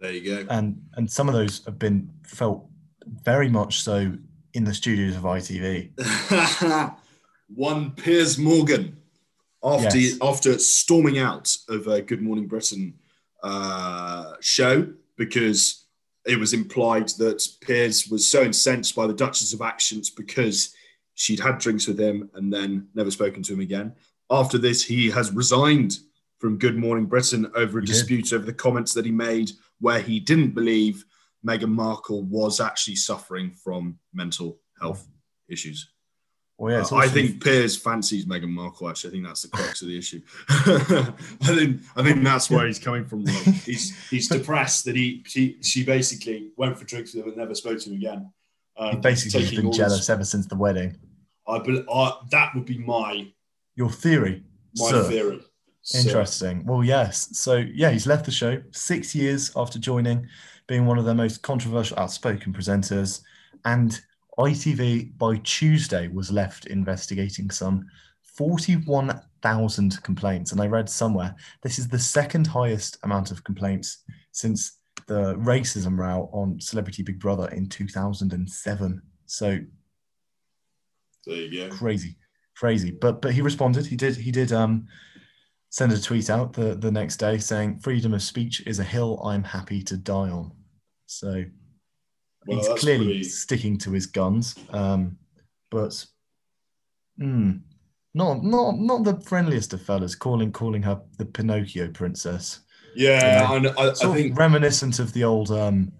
There 0.00 0.12
you 0.12 0.24
go. 0.24 0.46
and 0.48 0.80
and 0.94 1.10
some 1.10 1.28
of 1.28 1.34
those 1.34 1.62
have 1.66 1.78
been 1.78 2.08
felt 2.24 2.70
very 3.24 3.48
much 3.48 3.80
so 3.82 4.12
in 4.54 4.64
the 4.64 4.74
studios 4.74 5.16
of 5.16 5.22
ITV 5.22 5.90
One 7.54 7.92
Piers 7.92 8.38
Morgan, 8.38 8.96
after 9.62 9.98
Yes. 9.98 10.18
after 10.20 10.58
storming 10.58 11.18
out 11.18 11.56
of 11.68 11.86
a 11.86 12.02
Good 12.02 12.20
Morning 12.20 12.46
Britain 12.48 12.94
uh, 13.42 14.32
show 14.40 14.88
because 15.16 15.84
it 16.26 16.38
was 16.38 16.52
implied 16.52 17.08
that 17.18 17.46
Piers 17.60 18.08
was 18.08 18.26
so 18.28 18.42
incensed 18.42 18.96
by 18.96 19.06
the 19.06 19.12
Duchess 19.14 19.52
of 19.52 19.60
Actions 19.62 20.10
because 20.10 20.74
she'd 21.14 21.38
had 21.38 21.58
drinks 21.58 21.86
with 21.86 22.00
him 22.00 22.28
and 22.34 22.52
then 22.52 22.88
never 22.94 23.10
spoken 23.12 23.42
to 23.44 23.52
him 23.52 23.60
again. 23.60 23.92
After 24.28 24.58
this, 24.58 24.84
he 24.84 25.08
has 25.10 25.30
resigned 25.32 25.98
from 26.38 26.58
Good 26.58 26.76
Morning 26.76 27.06
Britain 27.06 27.48
over 27.54 27.78
a 27.78 27.80
He 27.82 27.86
did. 27.86 27.92
dispute 27.92 28.32
over 28.32 28.44
the 28.44 28.52
comments 28.52 28.92
that 28.94 29.04
he 29.06 29.12
made 29.12 29.52
where 29.80 30.00
he 30.00 30.18
didn't 30.18 30.50
believe 30.50 31.04
Meghan 31.46 31.70
Markle 31.70 32.22
was 32.24 32.60
actually 32.60 32.96
suffering 32.96 33.52
from 33.52 33.98
mental 34.12 34.58
health 34.80 35.06
issues. 35.48 35.88
well 36.58 36.72
yeah 36.72 36.84
Uh, 36.90 36.96
I 36.96 37.08
think 37.08 37.42
Piers 37.44 37.76
fancies 37.76 38.24
Meghan 38.26 38.48
Markle. 38.50 38.88
Actually, 38.88 39.10
I 39.10 39.12
think 39.12 39.26
that's 39.26 39.42
the 39.42 39.48
crux 39.48 39.82
of 39.82 39.88
the 39.88 39.98
issue. 39.98 40.20
I 40.48 41.12
think 41.56 41.80
I 41.96 42.02
think 42.02 42.24
that's 42.24 42.50
where 42.50 42.66
he's 42.66 42.78
coming 42.78 43.04
from. 43.06 43.24
Rob. 43.24 43.36
He's 43.64 43.84
he's 44.10 44.28
depressed 44.28 44.84
that 44.86 44.96
he 44.96 45.22
she 45.26 45.58
she 45.62 45.84
basically 45.84 46.50
went 46.56 46.78
for 46.78 46.84
drinks 46.84 47.14
with 47.14 47.22
him 47.24 47.28
and 47.28 47.36
never 47.38 47.54
spoke 47.54 47.78
to 47.80 47.90
him 47.90 47.96
again. 47.96 48.32
Um, 48.78 48.92
You've 48.92 49.00
basically 49.02 49.42
taking 49.44 49.62
been 49.62 49.72
jealous 49.72 49.98
this- 49.98 50.10
ever 50.10 50.24
since 50.24 50.46
the 50.46 50.56
wedding. 50.56 50.96
I, 51.48 51.58
bel 51.60 51.84
I, 51.92 52.12
that 52.32 52.54
would 52.54 52.66
be 52.66 52.78
my 52.78 53.28
Your 53.76 53.90
theory. 53.90 54.42
my 54.76 54.90
sir. 54.90 55.04
theory. 55.08 55.40
Interesting. 55.94 56.64
Well, 56.66 56.82
yes. 56.82 57.28
So, 57.38 57.54
yeah, 57.58 57.90
he's 57.90 58.08
left 58.08 58.24
the 58.24 58.32
show 58.32 58.60
six 58.72 59.14
years 59.14 59.52
after 59.54 59.78
joining, 59.78 60.26
being 60.66 60.86
one 60.86 60.98
of 60.98 61.04
their 61.04 61.14
most 61.14 61.42
controversial, 61.42 61.98
outspoken 61.98 62.52
presenters. 62.52 63.20
And 63.64 64.00
ITV 64.38 65.16
by 65.16 65.36
Tuesday 65.38 66.08
was 66.08 66.30
left 66.30 66.66
investigating 66.66 67.50
some 67.50 67.86
41,000 68.22 70.02
complaints. 70.02 70.52
And 70.52 70.60
I 70.60 70.66
read 70.66 70.88
somewhere 70.88 71.34
this 71.62 71.78
is 71.78 71.88
the 71.88 71.98
second 71.98 72.46
highest 72.46 72.98
amount 73.02 73.30
of 73.30 73.44
complaints 73.44 74.04
since 74.32 74.78
the 75.06 75.34
racism 75.36 75.98
row 75.98 76.28
on 76.32 76.60
Celebrity 76.60 77.02
Big 77.02 77.18
Brother 77.18 77.48
in 77.48 77.68
2007. 77.68 79.02
So 79.26 79.58
there 81.26 81.36
you 81.36 81.68
go. 81.68 81.74
crazy, 81.74 82.16
crazy. 82.56 82.90
But 82.90 83.22
but 83.22 83.32
he 83.32 83.40
responded. 83.40 83.86
He 83.86 83.96
did 83.96 84.16
he 84.16 84.30
did 84.30 84.52
um 84.52 84.86
send 85.76 85.92
a 85.92 86.00
tweet 86.00 86.30
out 86.30 86.54
the 86.54 86.74
the 86.74 86.90
next 86.90 87.16
day 87.18 87.36
saying 87.38 87.78
freedom 87.80 88.14
of 88.14 88.22
speech 88.22 88.62
is 88.66 88.78
a 88.78 88.84
hill 88.84 89.20
I'm 89.22 89.44
happy 89.44 89.82
to 89.82 89.96
die 89.96 90.30
on. 90.30 90.52
So 91.06 91.44
Well, 92.46 92.58
he's 92.58 92.80
clearly 92.80 93.04
pretty- 93.06 93.24
sticking 93.24 93.76
to 93.78 93.92
his 93.92 94.06
guns. 94.06 94.54
Um, 94.70 95.18
but 95.70 95.94
hmm, 97.18 97.50
not 98.14 98.42
not 98.42 98.78
not 98.78 99.04
the 99.04 99.20
friendliest 99.20 99.74
of 99.74 99.82
fellas, 99.82 100.14
calling 100.14 100.50
calling 100.52 100.82
her 100.82 101.00
the 101.18 101.26
Pinocchio 101.26 101.88
princess. 101.92 102.60
Yeah, 102.94 103.42
Yeah. 103.42 103.50
I, 103.52 103.60
kn- 103.60 103.74
I, 103.78 103.90
I 103.90 103.92
Sort 103.92 104.16
think 104.16 104.32
of 104.32 104.38
reminiscent 104.38 104.98
of 104.98 105.12
the 105.12 105.24
old 105.24 105.50
um, 105.50 105.92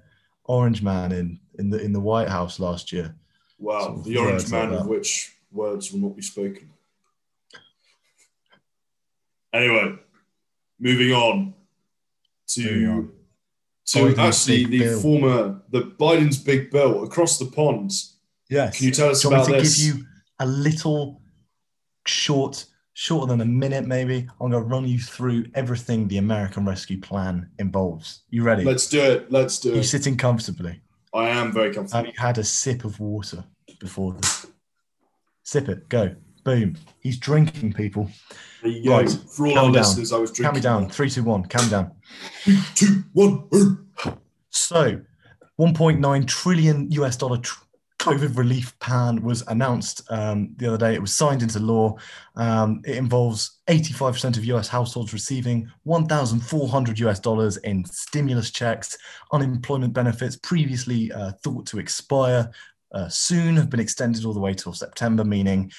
Orange 0.44 0.82
Man 0.82 1.12
in 1.12 1.38
in 1.58 1.68
the 1.68 1.78
in 1.82 1.92
the 1.92 2.00
White 2.00 2.28
House 2.30 2.58
last 2.58 2.92
year. 2.92 3.14
Wow, 3.58 3.80
sort 3.80 3.98
of 3.98 4.04
the 4.04 4.16
orange 4.16 4.42
like 4.50 4.52
man 4.70 4.72
of 4.80 4.86
which 4.86 5.34
words 5.52 5.92
will 5.92 6.00
not 6.00 6.16
be 6.16 6.22
spoken. 6.22 6.70
Anyway, 9.56 9.94
moving 10.78 11.12
on 11.12 11.54
to 12.48 12.90
on. 12.90 13.10
to 13.86 13.98
Biden's 13.98 14.18
actually 14.18 14.64
the 14.66 14.78
bill. 14.80 15.00
former 15.00 15.62
the 15.70 15.82
Biden's 15.98 16.38
big 16.38 16.70
bill 16.70 17.04
across 17.04 17.38
the 17.38 17.46
pond. 17.46 17.90
Yes. 18.50 18.76
Can 18.76 18.86
you 18.86 18.92
tell 18.92 19.10
us 19.10 19.22
Do 19.22 19.28
about 19.28 19.46
to 19.46 19.52
this? 19.52 19.78
give 19.78 19.96
you 19.96 20.04
a 20.40 20.46
little 20.46 21.22
short, 22.06 22.66
shorter 22.92 23.30
than 23.30 23.40
a 23.40 23.46
minute, 23.46 23.86
maybe? 23.86 24.28
I'm 24.40 24.50
going 24.50 24.62
to 24.62 24.68
run 24.68 24.86
you 24.86 24.98
through 24.98 25.46
everything 25.54 26.06
the 26.06 26.18
American 26.18 26.66
Rescue 26.66 27.00
Plan 27.00 27.48
involves. 27.58 28.22
You 28.28 28.42
ready? 28.42 28.62
Let's 28.62 28.88
do 28.88 29.00
it. 29.00 29.32
Let's 29.32 29.58
do 29.58 29.70
you 29.70 29.76
it. 29.76 29.84
sitting 29.84 30.16
comfortably? 30.16 30.80
I 31.14 31.30
am 31.30 31.52
very 31.52 31.72
comfortable. 31.72 32.04
Have 32.04 32.06
you 32.06 32.20
had 32.20 32.36
a 32.38 32.44
sip 32.44 32.84
of 32.84 33.00
water 33.00 33.42
before 33.80 34.12
this? 34.12 34.46
Sip 35.44 35.68
it. 35.70 35.88
Go. 35.88 36.14
Boom. 36.46 36.76
He's 37.00 37.18
drinking, 37.18 37.72
people. 37.72 38.08
There 38.62 38.70
you 38.70 38.84
go. 38.84 38.98
Right. 38.98 39.10
For 39.10 39.48
all 39.48 39.54
Calm 39.54 39.66
our 39.66 39.72
down. 39.72 39.82
listeners, 39.82 40.12
I 40.12 40.18
was 40.18 40.30
drinking. 40.30 40.44
Count 40.44 40.54
me 40.54 40.60
down. 40.60 40.88
Three, 40.90 41.10
two, 41.10 41.24
one. 41.24 41.42
Me 41.42 41.48
down. 41.68 41.90
Three, 42.44 42.58
two, 42.76 43.02
one. 43.14 43.48
boom. 43.50 43.88
So, 44.50 45.00
1.9 45.60 46.26
trillion 46.28 46.88
US 46.92 47.16
dollar 47.16 47.38
tr- 47.38 47.64
COVID 47.98 48.36
relief 48.38 48.78
plan 48.78 49.20
was 49.22 49.42
announced 49.48 50.02
um, 50.08 50.54
the 50.58 50.68
other 50.68 50.78
day. 50.78 50.94
It 50.94 51.00
was 51.00 51.12
signed 51.12 51.42
into 51.42 51.58
law. 51.58 51.96
Um, 52.36 52.80
it 52.84 52.96
involves 52.96 53.58
85% 53.66 54.36
of 54.36 54.44
US 54.44 54.68
households 54.68 55.12
receiving 55.12 55.68
1,400 55.82 56.98
US 57.00 57.18
dollars 57.18 57.56
in 57.56 57.84
stimulus 57.86 58.52
checks. 58.52 58.96
Unemployment 59.32 59.92
benefits 59.94 60.36
previously 60.36 61.10
uh, 61.10 61.32
thought 61.42 61.66
to 61.66 61.80
expire 61.80 62.52
uh, 62.92 63.08
soon 63.08 63.56
have 63.56 63.68
been 63.68 63.80
extended 63.80 64.24
all 64.24 64.32
the 64.32 64.38
way 64.38 64.54
till 64.54 64.72
September, 64.72 65.24
meaning 65.24 65.72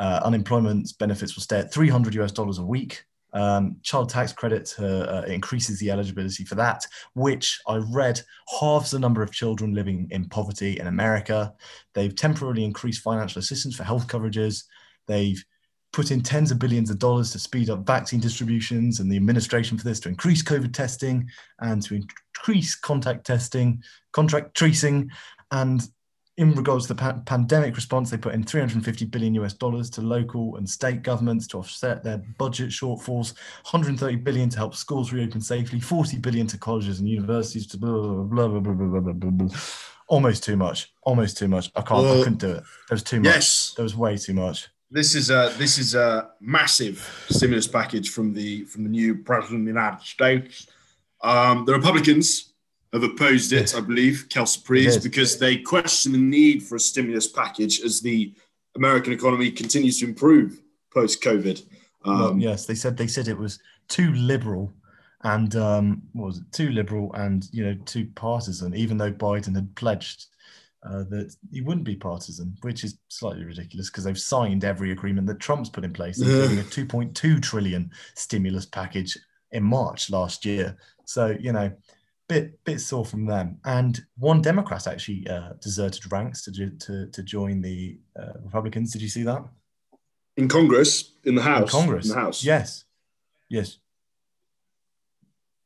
uh, 0.00 0.20
unemployment 0.24 0.92
benefits 0.98 1.36
will 1.36 1.42
stay 1.42 1.60
at 1.60 1.72
300 1.72 2.14
US 2.16 2.32
dollars 2.32 2.58
a 2.58 2.64
week. 2.64 3.04
Um, 3.32 3.76
child 3.82 4.08
tax 4.08 4.32
credit 4.32 4.74
uh, 4.80 4.84
uh, 4.84 5.24
increases 5.28 5.78
the 5.78 5.90
eligibility 5.90 6.44
for 6.44 6.56
that, 6.56 6.84
which 7.14 7.60
I 7.68 7.76
read 7.76 8.20
halves 8.58 8.90
the 8.90 8.98
number 8.98 9.22
of 9.22 9.30
children 9.30 9.72
living 9.72 10.08
in 10.10 10.28
poverty 10.28 10.80
in 10.80 10.88
America. 10.88 11.52
They've 11.94 12.16
temporarily 12.16 12.64
increased 12.64 13.02
financial 13.02 13.38
assistance 13.38 13.76
for 13.76 13.84
health 13.84 14.08
coverages. 14.08 14.64
They've 15.06 15.44
put 15.92 16.10
in 16.10 16.22
tens 16.22 16.50
of 16.50 16.58
billions 16.58 16.90
of 16.90 16.98
dollars 16.98 17.30
to 17.32 17.38
speed 17.38 17.68
up 17.68 17.86
vaccine 17.86 18.20
distributions 18.20 19.00
and 19.00 19.12
the 19.12 19.16
administration 19.16 19.76
for 19.76 19.84
this 19.84 20.00
to 20.00 20.08
increase 20.08 20.42
COVID 20.42 20.72
testing 20.72 21.28
and 21.60 21.82
to 21.82 21.94
increase 21.94 22.74
contact 22.74 23.26
testing, 23.26 23.82
contract 24.12 24.56
tracing, 24.56 25.10
and 25.50 25.88
in 26.40 26.54
regards 26.54 26.86
to 26.86 26.94
the 26.94 26.98
pa- 27.00 27.20
pandemic 27.26 27.76
response, 27.76 28.10
they 28.10 28.16
put 28.16 28.34
in 28.34 28.42
350 28.42 29.04
billion 29.04 29.34
US 29.34 29.52
dollars 29.52 29.90
to 29.90 30.00
local 30.00 30.56
and 30.56 30.68
state 30.68 31.02
governments 31.02 31.46
to 31.48 31.58
offset 31.58 32.02
their 32.02 32.18
budget 32.38 32.70
shortfalls, 32.70 33.34
130 33.62 34.16
billion 34.16 34.48
to 34.48 34.56
help 34.56 34.74
schools 34.74 35.12
reopen 35.12 35.40
safely, 35.40 35.78
40 35.80 36.18
billion 36.18 36.46
to 36.48 36.58
colleges 36.58 36.98
and 36.98 37.08
universities 37.08 37.66
to 37.68 37.76
blah 37.76 37.90
blah 38.24 38.48
blah 38.48 38.60
blah 38.60 38.72
blah 38.72 39.00
blah 39.00 39.12
blah, 39.12 39.30
blah. 39.30 39.56
Almost 40.08 40.42
too 40.42 40.56
much. 40.56 40.92
Almost 41.02 41.36
too 41.38 41.46
much. 41.46 41.70
I 41.76 41.82
can't. 41.82 42.06
I 42.06 42.18
couldn't 42.18 42.38
do 42.40 42.50
it. 42.52 42.62
There 42.88 42.96
was 42.96 43.02
too 43.02 43.20
much. 43.20 43.26
Yes, 43.26 43.74
There 43.76 43.82
was 43.84 43.94
way 43.94 44.16
too 44.16 44.34
much. 44.34 44.68
this 44.90 45.14
is 45.14 45.30
a 45.30 45.52
this 45.58 45.78
is 45.78 45.94
a 45.94 46.30
massive 46.40 46.96
stimulus 47.28 47.68
package 47.68 48.08
from 48.10 48.32
the 48.32 48.64
from 48.64 48.82
the 48.82 48.90
new 48.90 49.14
president 49.14 49.60
of 49.60 49.64
the 49.66 49.70
United 49.80 50.04
States. 50.04 50.66
Um, 51.22 51.64
the 51.66 51.74
Republicans 51.74 52.49
have 52.92 53.02
opposed 53.02 53.52
it, 53.52 53.74
I 53.74 53.80
believe, 53.80 54.26
Kelsey 54.30 54.60
Priest, 54.64 55.02
because 55.02 55.38
they 55.38 55.56
question 55.58 56.12
the 56.12 56.18
need 56.18 56.62
for 56.62 56.76
a 56.76 56.80
stimulus 56.80 57.28
package 57.28 57.80
as 57.80 58.00
the 58.00 58.34
American 58.76 59.12
economy 59.12 59.50
continues 59.50 59.98
to 60.00 60.06
improve 60.06 60.60
post 60.92 61.22
COVID. 61.22 61.64
Well, 62.04 62.28
Um, 62.30 62.40
yes, 62.40 62.66
they 62.66 62.74
said 62.74 62.96
they 62.96 63.06
said 63.06 63.28
it 63.28 63.38
was 63.38 63.58
too 63.88 64.12
liberal, 64.14 64.72
and 65.22 65.54
um, 65.54 66.02
what 66.14 66.26
was 66.26 66.38
it 66.38 66.50
too 66.52 66.70
liberal 66.70 67.12
and 67.14 67.48
you 67.52 67.64
know 67.64 67.74
too 67.84 68.08
partisan. 68.14 68.74
Even 68.74 68.96
though 68.96 69.12
Biden 69.12 69.54
had 69.54 69.74
pledged 69.76 70.26
uh, 70.82 71.04
that 71.10 71.36
he 71.52 71.60
wouldn't 71.60 71.84
be 71.84 71.94
partisan, 71.94 72.56
which 72.62 72.82
is 72.84 72.98
slightly 73.08 73.44
ridiculous 73.44 73.90
because 73.90 74.02
they've 74.04 74.18
signed 74.18 74.64
every 74.64 74.90
agreement 74.92 75.26
that 75.28 75.38
Trump's 75.38 75.68
put 75.68 75.84
in 75.84 75.92
place, 75.92 76.20
including 76.20 76.58
a 76.58 76.62
2.2 77.14 77.40
trillion 77.42 77.90
stimulus 78.14 78.66
package 78.66 79.16
in 79.52 79.62
March 79.62 80.10
last 80.10 80.44
year. 80.44 80.76
So 81.04 81.36
you 81.38 81.52
know. 81.52 81.70
Bit, 82.30 82.64
bit 82.64 82.80
sore 82.80 83.04
from 83.04 83.26
them, 83.26 83.58
and 83.64 84.00
one 84.16 84.40
Democrat 84.40 84.86
actually 84.86 85.26
uh, 85.28 85.54
deserted 85.60 86.10
ranks 86.12 86.44
to, 86.44 86.70
to 86.70 87.08
to 87.08 87.22
join 87.24 87.60
the 87.60 87.98
uh, 88.16 88.34
Republicans. 88.44 88.92
Did 88.92 89.02
you 89.02 89.08
see 89.08 89.24
that? 89.24 89.44
in 90.36 90.46
Congress, 90.48 91.16
in 91.24 91.34
the 91.34 91.42
House, 91.42 91.62
In 91.62 91.68
Congress. 91.80 92.06
in 92.08 92.14
the 92.14 92.20
House, 92.20 92.44
Yes. 92.44 92.84
Yes. 93.48 93.78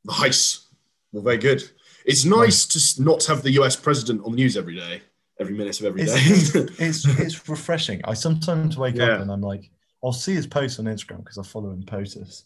nice. 0.05 0.67
Well, 1.13 1.23
very 1.23 1.37
good. 1.39 1.63
It's 2.05 2.25
nice 2.25 2.67
to 2.67 3.03
not 3.03 3.25
have 3.27 3.43
the 3.43 3.53
US 3.53 3.77
president 3.77 4.25
on 4.25 4.33
the 4.33 4.37
news 4.37 4.57
every 4.57 4.75
day, 4.77 5.03
every 5.39 5.55
minute 5.55 5.79
of 5.81 5.87
every 5.87 6.05
day. 6.05 6.13
It's, 6.17 6.55
it's, 6.81 7.05
it's 7.21 7.49
refreshing. 7.49 8.01
I 8.05 8.15
sometimes 8.15 8.77
wake 8.77 8.97
Yeah. 8.97 9.11
up 9.13 9.21
and 9.21 9.31
I'm 9.31 9.41
like, 9.41 9.71
I'll 10.03 10.13
see 10.13 10.35
his 10.35 10.47
posts 10.47 10.79
on 10.79 10.87
Instagram 10.87 11.19
because 11.19 11.39
I 11.39 11.43
follow 11.43 11.71
him 11.71 11.83
POTUS. 11.85 12.45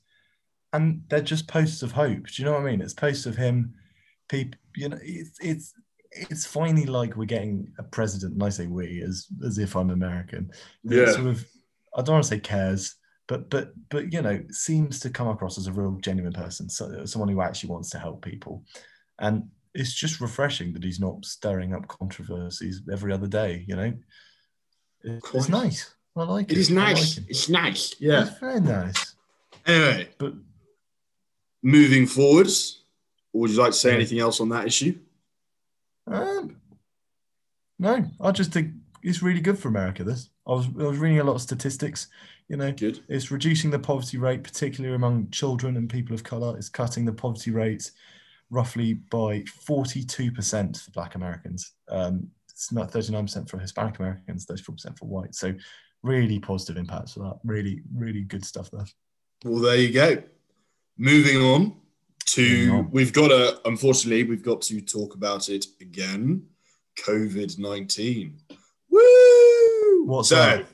And 0.73 1.03
they're 1.09 1.23
just 1.23 1.49
posts 1.49 1.83
of 1.83 1.93
hope. 1.93 2.27
Do 2.27 2.43
you 2.43 2.45
know 2.45 2.53
what 2.53 2.63
I 2.63 2.71
mean? 2.71 2.81
It's 2.83 2.93
posts 2.95 3.25
of 3.27 3.37
him, 3.37 3.75
people, 4.29 4.59
you 4.77 4.89
know, 4.89 4.99
it's 5.03 5.39
it's 5.41 5.75
it's 6.11 6.47
finally 6.47 6.87
like 6.87 7.17
we're 7.17 7.25
getting 7.25 7.73
a 7.79 7.83
president, 7.83 8.35
and 8.35 8.43
I 8.43 8.49
say 8.49 8.67
we 8.67 9.03
as 9.03 9.27
as 9.45 9.59
if 9.59 9.77
I'm 9.77 9.91
American. 9.91 10.51
yeah. 10.83 11.13
Sort 11.13 11.27
of 11.27 11.47
I 11.97 12.03
don't 12.03 12.15
want 12.15 12.25
to 12.25 12.29
say 12.29 12.41
cares, 12.41 12.97
but 13.27 13.51
but 13.51 13.73
but 13.91 14.13
you 14.13 14.23
know, 14.23 14.43
seems 14.51 15.01
to 15.01 15.11
come 15.11 15.29
across 15.29 15.59
as 15.59 15.67
a 15.67 15.73
real 15.73 15.99
genuine 16.01 16.33
person, 16.33 16.69
so, 16.69 17.05
someone 17.05 17.29
who 17.29 17.41
actually 17.43 17.71
wants 17.71 17.91
to 17.91 17.99
help 17.99 18.25
people. 18.25 18.65
And 19.19 19.49
it's 19.75 19.93
just 19.93 20.21
refreshing 20.21 20.73
that 20.73 20.85
he's 20.85 21.01
not 21.01 21.25
stirring 21.25 21.75
up 21.75 21.87
controversies 21.89 22.83
every 22.91 23.13
other 23.13 23.27
day, 23.27 23.65
you 23.67 23.77
know. 23.77 23.93
It's 25.05 25.49
nice. 25.49 25.95
I 26.17 26.25
like 26.25 26.51
it. 26.51 26.53
It 26.53 26.59
is 26.59 26.71
nice. 26.71 27.17
like 27.17 27.27
it. 27.27 27.31
It's 27.31 27.49
nice. 27.49 27.95
Yeah. 28.01 28.27
It's 28.27 28.39
very 28.39 28.61
nice. 28.61 29.15
Anyway, 29.67 30.09
But 30.19 30.35
moving 31.63 32.07
forwards, 32.07 32.85
would 33.33 33.51
you 33.51 33.59
like 33.59 33.73
to 33.73 33.79
say 33.79 33.95
anything 33.95 34.19
else 34.19 34.41
on 34.41 34.49
that 34.51 34.67
issue? 34.67 34.99
um, 36.07 36.57
no, 37.79 38.05
I 38.21 38.31
just 38.33 38.53
think 38.53 38.73
it's 39.03 39.23
really 39.23 39.41
good 39.41 39.59
for 39.59 39.69
America. 39.69 40.05
This 40.05 40.31
I 40.47 40.53
was 40.53 40.67
I 40.67 40.85
was 40.85 40.99
reading 40.99 41.21
a 41.21 41.25
lot 41.25 41.37
of 41.37 41.43
statistics. 41.43 42.09
You 42.49 42.57
know, 42.57 42.73
Good. 42.73 43.01
It's 43.09 43.31
reducing 43.31 43.71
the 43.71 43.79
poverty 43.79 44.17
rate, 44.17 44.43
particularly 44.43 44.97
among 44.97 45.31
children 45.31 45.77
and 45.77 45.89
people 45.89 46.15
of 46.15 46.25
color. 46.25 46.57
It's 46.57 46.71
cutting 46.71 47.05
the 47.05 47.13
poverty 47.13 47.51
rate 47.51 47.91
roughly 48.51 48.95
by 48.95 49.41
42% 49.41 50.83
for 50.83 50.91
Black 50.93 51.15
Americans. 51.15 51.73
Um, 51.91 52.29
it's 52.51 52.73
not 52.73 52.91
39% 52.91 53.49
for 53.49 53.59
Hispanic 53.59 53.99
Americans, 53.99 54.47
34% 54.47 54.99
for 54.99 55.05
white. 55.05 55.35
So, 55.35 55.55
really 56.03 56.39
positive 56.39 56.79
impacts 56.79 57.13
for 57.13 57.21
that. 57.21 57.39
Really, 57.45 57.83
really 57.95 58.23
good 58.23 58.45
stuff 58.45 58.71
there. 58.71 58.87
Well, 59.45 59.61
there 59.61 59.77
you 59.77 59.93
go. 59.93 60.23
Moving 60.97 61.37
on 61.43 61.77
to, 62.29 62.89
we've 62.91 63.13
got 63.13 63.29
to, 63.29 63.61
unfortunately, 63.65 64.25
we've 64.25 64.43
got 64.43 64.63
to 64.63 64.81
talk 64.81 65.15
about 65.15 65.49
it 65.49 65.67
again 65.81 66.47
COVID 67.05 67.59
19. 67.59 68.39
Woo! 68.91 70.05
What's 70.05 70.31
so, 70.31 70.37
that? 70.37 70.67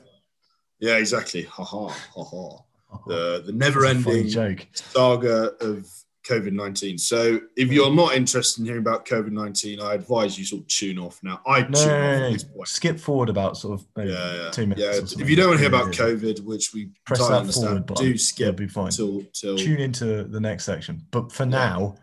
Yeah, 0.79 0.97
exactly. 0.97 1.43
Ha 1.43 1.63
ha, 1.63 1.87
ha 1.87 2.23
ha. 2.23 2.61
The, 3.07 3.43
the 3.45 3.51
never 3.51 3.85
ending 3.85 4.29
joke. 4.29 4.67
saga 4.73 5.53
of 5.59 5.89
COVID 6.27 6.53
19. 6.53 6.97
So, 6.97 7.39
if 7.55 7.67
hmm. 7.67 7.73
you're 7.73 7.93
not 7.93 8.15
interested 8.15 8.61
in 8.61 8.65
hearing 8.65 8.81
about 8.81 9.05
COVID 9.05 9.31
19, 9.31 9.79
I 9.79 9.93
advise 9.93 10.37
you 10.37 10.45
sort 10.45 10.63
of 10.63 10.67
tune 10.67 10.99
off 10.99 11.19
now. 11.23 11.41
I 11.45 11.61
No, 11.61 11.65
tune 11.65 11.87
no, 11.87 12.19
no, 12.19 12.31
no. 12.31 12.63
skip 12.65 12.99
forward 12.99 13.29
about 13.29 13.57
sort 13.57 13.79
of 13.79 13.87
maybe 13.95 14.11
Yeah, 14.11 14.43
yeah. 14.43 14.51
two 14.51 14.67
minutes. 14.67 15.15
Yeah, 15.15 15.23
if 15.23 15.29
you 15.29 15.35
don't 15.35 15.49
want 15.49 15.59
to 15.59 15.69
hear 15.69 15.75
about. 15.75 15.93
COVID, 15.93 16.43
which 16.43 16.73
we 16.73 16.89
press 17.05 17.19
that 17.19 17.31
understand, 17.31 17.67
forward 17.67 17.85
button. 17.85 18.05
do 18.05 18.17
skip 18.17 18.57
be 18.57 18.67
fine. 18.67 18.89
till 18.89 19.23
till 19.33 19.57
Tune 19.57 19.79
into 19.79 20.23
the 20.23 20.39
next 20.39 20.65
section. 20.65 21.05
But 21.11 21.31
for 21.31 21.43
Yeah. 21.43 21.49
now, 21.49 21.95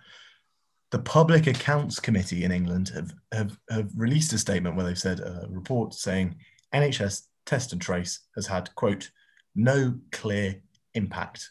the 0.92 0.98
Public 0.98 1.46
Accounts 1.46 1.98
Committee 1.98 2.44
in 2.44 2.52
England 2.52 2.90
have, 2.90 3.14
have, 3.32 3.58
have 3.70 3.90
released 3.96 4.32
a 4.34 4.38
statement 4.38 4.76
where 4.76 4.84
they've 4.84 4.98
said 4.98 5.20
a 5.20 5.46
report 5.48 5.94
saying 5.94 6.36
NHS 6.72 7.22
test 7.46 7.72
and 7.72 7.80
trace 7.80 8.20
has 8.36 8.46
had, 8.46 8.74
quote, 8.74 9.10
no 9.54 9.98
clear 10.12 10.62
impact 10.94 11.50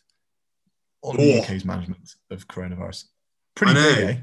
on 1.04 1.18
the. 1.18 1.42
UK's 1.42 1.66
management 1.66 2.16
of 2.30 2.48
coronavirus. 2.48 3.06
Pretty 3.56 3.74
big, 3.74 3.98
eh? 4.00 4.18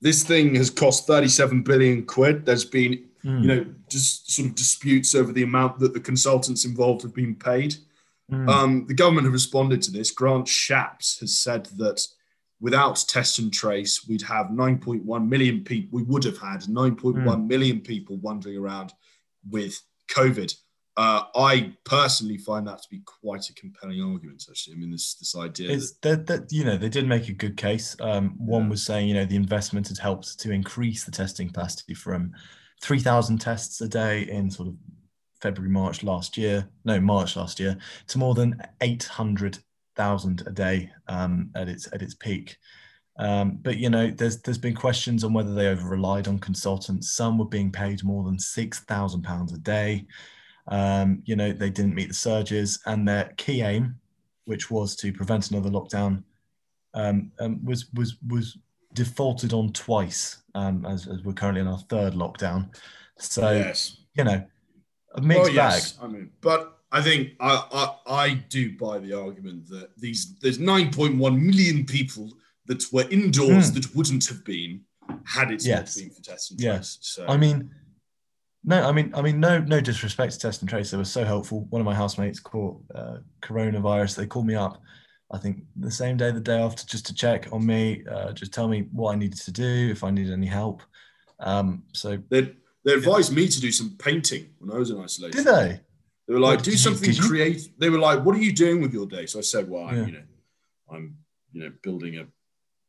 this 0.00 0.24
thing 0.24 0.54
has 0.56 0.70
cost 0.70 1.06
37 1.06 1.62
billion 1.62 2.04
quid. 2.04 2.44
There's 2.44 2.64
been 2.64 3.08
Mm, 3.24 3.42
you 3.42 3.48
know, 3.48 3.66
just 3.90 4.30
sort 4.30 4.48
of 4.48 4.54
disputes 4.54 5.14
over 5.14 5.32
the 5.32 5.42
amount 5.42 5.78
that 5.80 5.92
the 5.92 6.00
consultants 6.00 6.64
involved 6.64 7.02
have 7.02 7.14
been 7.14 7.34
paid. 7.34 7.74
mm. 8.30 8.48
Um, 8.48 8.86
the 8.86 8.94
government 8.94 9.24
have 9.24 9.32
responded 9.32 9.82
to 9.82 9.90
this. 9.90 10.10
Grant 10.10 10.46
Shapps 10.46 11.18
has 11.20 11.38
said 11.38 11.66
that 11.76 12.06
without 12.60 13.04
test 13.08 13.38
and 13.38 13.52
trace, 13.52 14.06
we'd 14.06 14.22
have 14.22 14.46
9.1 14.46 15.28
million 15.28 15.64
people. 15.64 15.98
We 15.98 16.04
would 16.04 16.24
have 16.24 16.38
had 16.38 16.62
9.1 16.62 17.46
million 17.46 17.80
people 17.80 18.16
wandering 18.18 18.56
around 18.56 18.92
with 19.48 19.80
COVID. 20.10 20.54
Uh, 20.98 21.22
I 21.36 21.72
personally 21.84 22.38
find 22.38 22.66
that 22.66 22.82
to 22.82 22.88
be 22.90 23.02
quite 23.22 23.48
a 23.48 23.54
compelling 23.54 24.02
argument. 24.02 24.44
Actually, 24.50 24.74
I 24.74 24.78
mean, 24.80 24.90
this 24.90 25.14
this 25.14 25.36
idea 25.36 25.70
It's 25.70 25.92
that, 26.02 26.26
that 26.26 26.50
you 26.50 26.64
know 26.64 26.76
they 26.76 26.88
did 26.88 27.06
make 27.06 27.28
a 27.28 27.32
good 27.32 27.56
case. 27.56 27.94
Um, 28.00 28.34
one 28.36 28.64
Yeah. 28.64 28.70
was 28.70 28.82
saying 28.82 29.06
you 29.06 29.14
know 29.14 29.24
the 29.24 29.36
investment 29.36 29.86
had 29.86 29.98
helped 29.98 30.40
to 30.40 30.50
increase 30.50 31.04
the 31.04 31.12
testing 31.12 31.46
capacity 31.46 31.94
from 31.94 32.32
three 32.82 32.98
thousand 32.98 33.38
tests 33.38 33.80
a 33.80 33.86
day 33.88 34.22
in 34.22 34.50
sort 34.50 34.66
of 34.70 34.74
February 35.40 35.70
March 35.70 36.02
last 36.02 36.36
year, 36.36 36.68
no 36.84 37.00
March 37.00 37.36
last 37.36 37.60
year, 37.60 37.78
to 38.08 38.18
more 38.18 38.34
than 38.34 38.60
eight 38.80 39.04
hundred 39.04 39.56
thousand 39.94 40.42
a 40.48 40.50
day 40.50 40.90
um, 41.06 41.50
at 41.54 41.68
its 41.68 41.86
at 41.92 42.02
its 42.02 42.14
peak. 42.14 42.56
Um, 43.20 43.58
but 43.62 43.76
you 43.76 43.88
know, 43.88 44.10
there's 44.10 44.42
there's 44.42 44.58
been 44.58 44.74
questions 44.74 45.22
on 45.22 45.32
whether 45.32 45.54
they 45.54 45.68
over 45.68 45.88
relied 45.88 46.26
on 46.26 46.40
consultants. 46.40 47.14
Some 47.14 47.38
were 47.38 47.44
being 47.44 47.70
paid 47.70 48.02
more 48.02 48.24
than 48.24 48.40
six 48.40 48.80
thousand 48.80 49.22
pounds 49.22 49.52
a 49.52 49.58
day. 49.58 50.04
Um, 50.68 51.22
you 51.24 51.34
know, 51.36 51.52
they 51.52 51.70
didn't 51.70 51.94
meet 51.94 52.08
the 52.08 52.14
surges, 52.14 52.78
and 52.86 53.06
their 53.08 53.32
key 53.36 53.62
aim, 53.62 53.96
which 54.44 54.70
was 54.70 54.94
to 54.96 55.12
prevent 55.12 55.50
another 55.50 55.70
lockdown, 55.70 56.22
um, 56.94 57.32
um, 57.40 57.64
was 57.64 57.86
was 57.94 58.16
was 58.28 58.58
defaulted 58.94 59.52
on 59.52 59.72
twice, 59.72 60.42
um, 60.54 60.84
as, 60.86 61.06
as 61.08 61.22
we're 61.22 61.32
currently 61.32 61.60
in 61.60 61.68
our 61.68 61.78
third 61.88 62.14
lockdown. 62.14 62.74
So 63.18 63.50
yes. 63.52 63.98
you 64.14 64.24
know, 64.24 64.44
a 65.14 65.20
mixed 65.22 65.50
Oh, 65.50 65.52
yes. 65.52 65.98
I 66.02 66.06
mean, 66.06 66.30
but 66.40 66.78
I 66.92 67.02
think 67.02 67.32
I, 67.40 67.94
I 68.06 68.24
I 68.24 68.34
do 68.48 68.76
buy 68.76 68.98
the 68.98 69.12
argument 69.14 69.68
that 69.68 69.90
these 69.98 70.34
there's 70.40 70.58
9.1 70.58 71.18
million 71.40 71.84
people 71.84 72.32
that 72.66 72.82
were 72.92 73.08
indoors 73.10 73.68
Hmm. 73.70 73.74
that 73.76 73.94
wouldn't 73.96 74.26
have 74.26 74.44
been 74.44 74.82
had 75.24 75.50
it 75.50 75.64
Yes. 75.64 75.96
not 75.96 76.02
been 76.02 76.14
for 76.14 76.22
test 76.22 76.50
and 76.50 76.60
Yeah. 76.60 76.74
trace. 76.76 76.98
So. 77.00 77.26
I 77.26 77.36
mean, 77.38 77.70
no, 78.64 78.82
I 78.88 78.92
mean, 78.92 79.12
I 79.14 79.22
mean, 79.22 79.40
no, 79.40 79.58
no 79.58 79.80
disrespect 79.80 80.32
to 80.34 80.38
test 80.38 80.60
and 80.62 80.68
trace. 80.68 80.90
They 80.90 80.96
were 80.96 81.04
so 81.04 81.24
helpful. 81.24 81.66
One 81.70 81.80
of 81.80 81.86
my 81.86 81.94
housemates 81.94 82.40
caught 82.40 82.80
uh, 82.94 83.18
coronavirus. 83.40 84.16
They 84.16 84.26
called 84.26 84.46
me 84.46 84.54
up. 84.54 84.80
I 85.30 85.38
think 85.38 85.64
the 85.76 85.90
same 85.90 86.16
day, 86.16 86.30
the 86.30 86.40
day 86.40 86.58
after, 86.60 86.86
just 86.86 87.06
to 87.06 87.14
check 87.14 87.48
on 87.52 87.64
me, 87.66 88.02
uh, 88.10 88.32
just 88.32 88.52
tell 88.52 88.66
me 88.68 88.88
what 88.92 89.12
I 89.12 89.16
needed 89.16 89.38
to 89.40 89.52
do, 89.52 89.88
if 89.90 90.02
I 90.02 90.10
needed 90.10 90.32
any 90.32 90.46
help. 90.46 90.82
Um, 91.40 91.84
so 91.92 92.18
they 92.30 92.54
they 92.84 92.94
advised 92.94 93.32
me 93.34 93.46
to 93.48 93.60
do 93.60 93.70
some 93.70 93.96
painting 93.98 94.50
when 94.58 94.74
I 94.74 94.78
was 94.78 94.90
in 94.90 94.98
isolation. 95.00 95.36
did 95.44 95.46
they? 95.46 95.80
They 96.26 96.34
were 96.34 96.40
like, 96.40 96.56
What, 96.58 96.64
do 96.64 96.70
you- 96.70 96.76
something 96.78 97.12
you? 97.12 97.22
creative. 97.22 97.68
They 97.78 97.90
were 97.90 97.98
like, 97.98 98.24
what 98.24 98.34
are 98.36 98.40
you 98.40 98.52
doing 98.52 98.80
with 98.80 98.92
your 98.94 99.06
day? 99.06 99.26
So 99.26 99.38
I 99.38 99.42
said, 99.42 99.68
well, 99.68 99.84
I'm, 99.84 99.96
Yeah. 99.96 100.06
you 100.06 100.12
know, 100.12 100.22
I'm, 100.90 101.16
you 101.52 101.60
know, 101.64 101.72
building 101.82 102.16
a, 102.16 102.22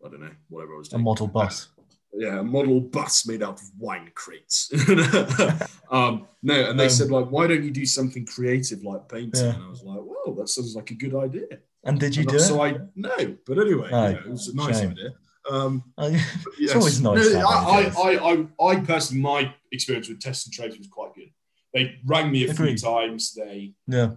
I 0.06 0.10
don't 0.10 0.22
know, 0.22 0.32
whatever 0.50 0.76
I 0.76 0.78
was 0.78 0.90
doing. 0.90 1.02
A 1.02 1.04
model 1.04 1.28
bus. 1.28 1.68
Yeah, 2.14 2.40
a 2.40 2.44
model 2.44 2.82
bus 2.82 3.28
made 3.28 3.44
out 3.44 3.54
of 3.60 3.62
wine 3.78 4.10
crates. 4.16 4.72
um, 5.92 6.28
no, 6.42 6.70
and 6.70 6.80
they 6.80 6.86
Um, 6.86 6.90
said 6.90 7.12
like, 7.12 7.28
why 7.28 7.48
don't 7.48 7.64
you 7.64 7.72
do 7.72 7.86
something 7.86 8.26
creative 8.26 8.84
like 8.84 9.08
painting? 9.10 9.46
Yeah. 9.46 9.56
And 9.56 9.64
I 9.64 9.70
was 9.70 9.84
like, 9.84 10.00
well, 10.04 10.36
that 10.36 10.50
sounds 10.50 10.76
like 10.76 10.92
a 10.92 10.96
good 10.96 11.16
idea. 11.16 11.48
And 11.84 12.00
did 12.00 12.16
you 12.16 12.22
And 12.22 12.30
do 12.30 12.36
it? 12.36 12.40
so 12.42 12.62
I 12.62 12.78
no, 12.96 13.38
but 13.46 13.58
anyway, 13.60 13.90
No, 13.92 14.08
you 14.08 14.14
know, 14.16 14.20
it 14.22 14.30
was 14.30 14.48
a 14.50 14.56
nice 14.56 14.80
shame. 14.80 14.92
idea. 14.92 15.14
Um, 15.50 15.84
Oh, 15.98 16.12
but 16.12 16.54
It's 16.60 16.76
always 16.76 17.02
nice 17.02 17.34
No, 17.34 17.40
I. 17.48 17.92
I, 17.96 18.02
I, 18.04 18.34
I, 18.34 18.72
I 18.72 18.80
personally, 18.82 19.22
my 19.22 19.54
experience 19.72 20.10
with 20.10 20.20
test 20.20 20.46
and 20.48 20.54
trace 20.54 20.78
was 20.78 20.88
quite 20.88 21.14
good. 21.16 21.30
They 21.74 21.96
rang 22.06 22.32
me 22.32 22.48
a 22.50 22.54
few 22.54 22.76
times. 22.78 23.34
They, 23.34 23.74
yeah, 23.88 24.12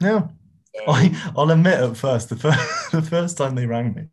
yeah. 0.00 0.28
I, 0.88 1.32
I'll 1.36 1.50
admit 1.50 1.74
at 1.80 1.96
first, 1.96 2.28
the 2.28 2.36
first, 2.36 2.90
the 2.92 3.02
first 3.02 3.36
time 3.38 3.54
they 3.54 3.66
rang 3.66 3.94
me, 3.94 4.04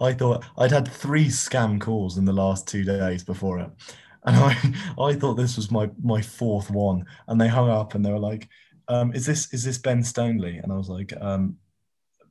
I 0.00 0.12
thought 0.12 0.44
I'd 0.58 0.70
had 0.72 0.88
three 0.88 1.26
scam 1.26 1.80
calls 1.80 2.18
in 2.18 2.24
the 2.24 2.32
last 2.32 2.68
two 2.68 2.84
days 2.84 3.24
before 3.24 3.58
it. 3.60 3.70
And 4.26 4.36
I, 4.36 4.74
I 5.02 5.14
thought 5.14 5.34
this 5.34 5.56
was 5.56 5.70
my, 5.70 5.90
my 6.02 6.22
fourth 6.22 6.70
one. 6.70 7.04
And 7.28 7.40
they 7.40 7.48
hung 7.48 7.68
up 7.68 7.94
and 7.94 8.04
they 8.04 8.10
were 8.12 8.18
like, 8.18 8.48
um, 8.88 9.12
is 9.14 9.26
this, 9.26 9.52
is 9.52 9.64
this 9.64 9.78
Ben 9.78 10.02
Stoneley? 10.02 10.62
And 10.62 10.72
I 10.72 10.76
was 10.76 10.88
like, 10.88 11.12
um, 11.20 11.56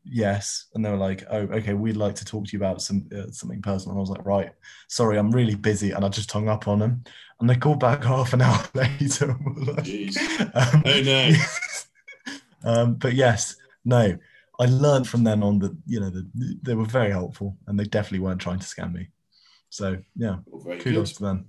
yes. 0.03 0.67
And 0.73 0.83
they 0.83 0.89
were 0.89 0.97
like, 0.97 1.23
oh, 1.29 1.37
okay, 1.41 1.73
we'd 1.73 1.97
like 1.97 2.15
to 2.15 2.25
talk 2.25 2.45
to 2.45 2.51
you 2.51 2.59
about 2.59 2.81
some, 2.81 3.07
uh, 3.15 3.31
something 3.31 3.61
personal. 3.61 3.91
And 3.93 3.99
I 3.99 4.01
was 4.01 4.09
like, 4.09 4.25
right, 4.25 4.51
sorry, 4.87 5.17
I'm 5.17 5.31
really 5.31 5.55
busy. 5.55 5.91
And 5.91 6.03
I 6.03 6.09
just 6.09 6.31
hung 6.31 6.47
up 6.49 6.67
on 6.67 6.79
them. 6.79 7.03
And 7.39 7.49
they 7.49 7.55
called 7.55 7.79
back 7.79 8.03
half 8.05 8.33
an 8.33 8.41
hour 8.41 8.63
later. 8.73 9.35
like, 9.57 9.87
um, 10.55 10.83
Oh, 10.85 11.01
no. 11.03 11.31
um, 12.63 12.93
but 12.95 13.13
yes, 13.13 13.55
no, 13.85 14.17
I 14.59 14.65
learned 14.65 15.07
from 15.07 15.23
then 15.23 15.41
on 15.43 15.59
that 15.59 15.75
you 15.85 15.99
know 15.99 16.09
the, 16.09 16.27
they 16.61 16.75
were 16.75 16.85
very 16.85 17.11
helpful 17.11 17.57
and 17.67 17.79
they 17.79 17.85
definitely 17.85 18.19
weren't 18.19 18.41
trying 18.41 18.59
to 18.59 18.65
scam 18.65 18.93
me. 18.93 19.09
So 19.69 19.97
yeah, 20.15 20.37
Well, 20.45 20.77
kudos 20.77 21.11
good. 21.11 21.17
to 21.17 21.23
them. 21.23 21.45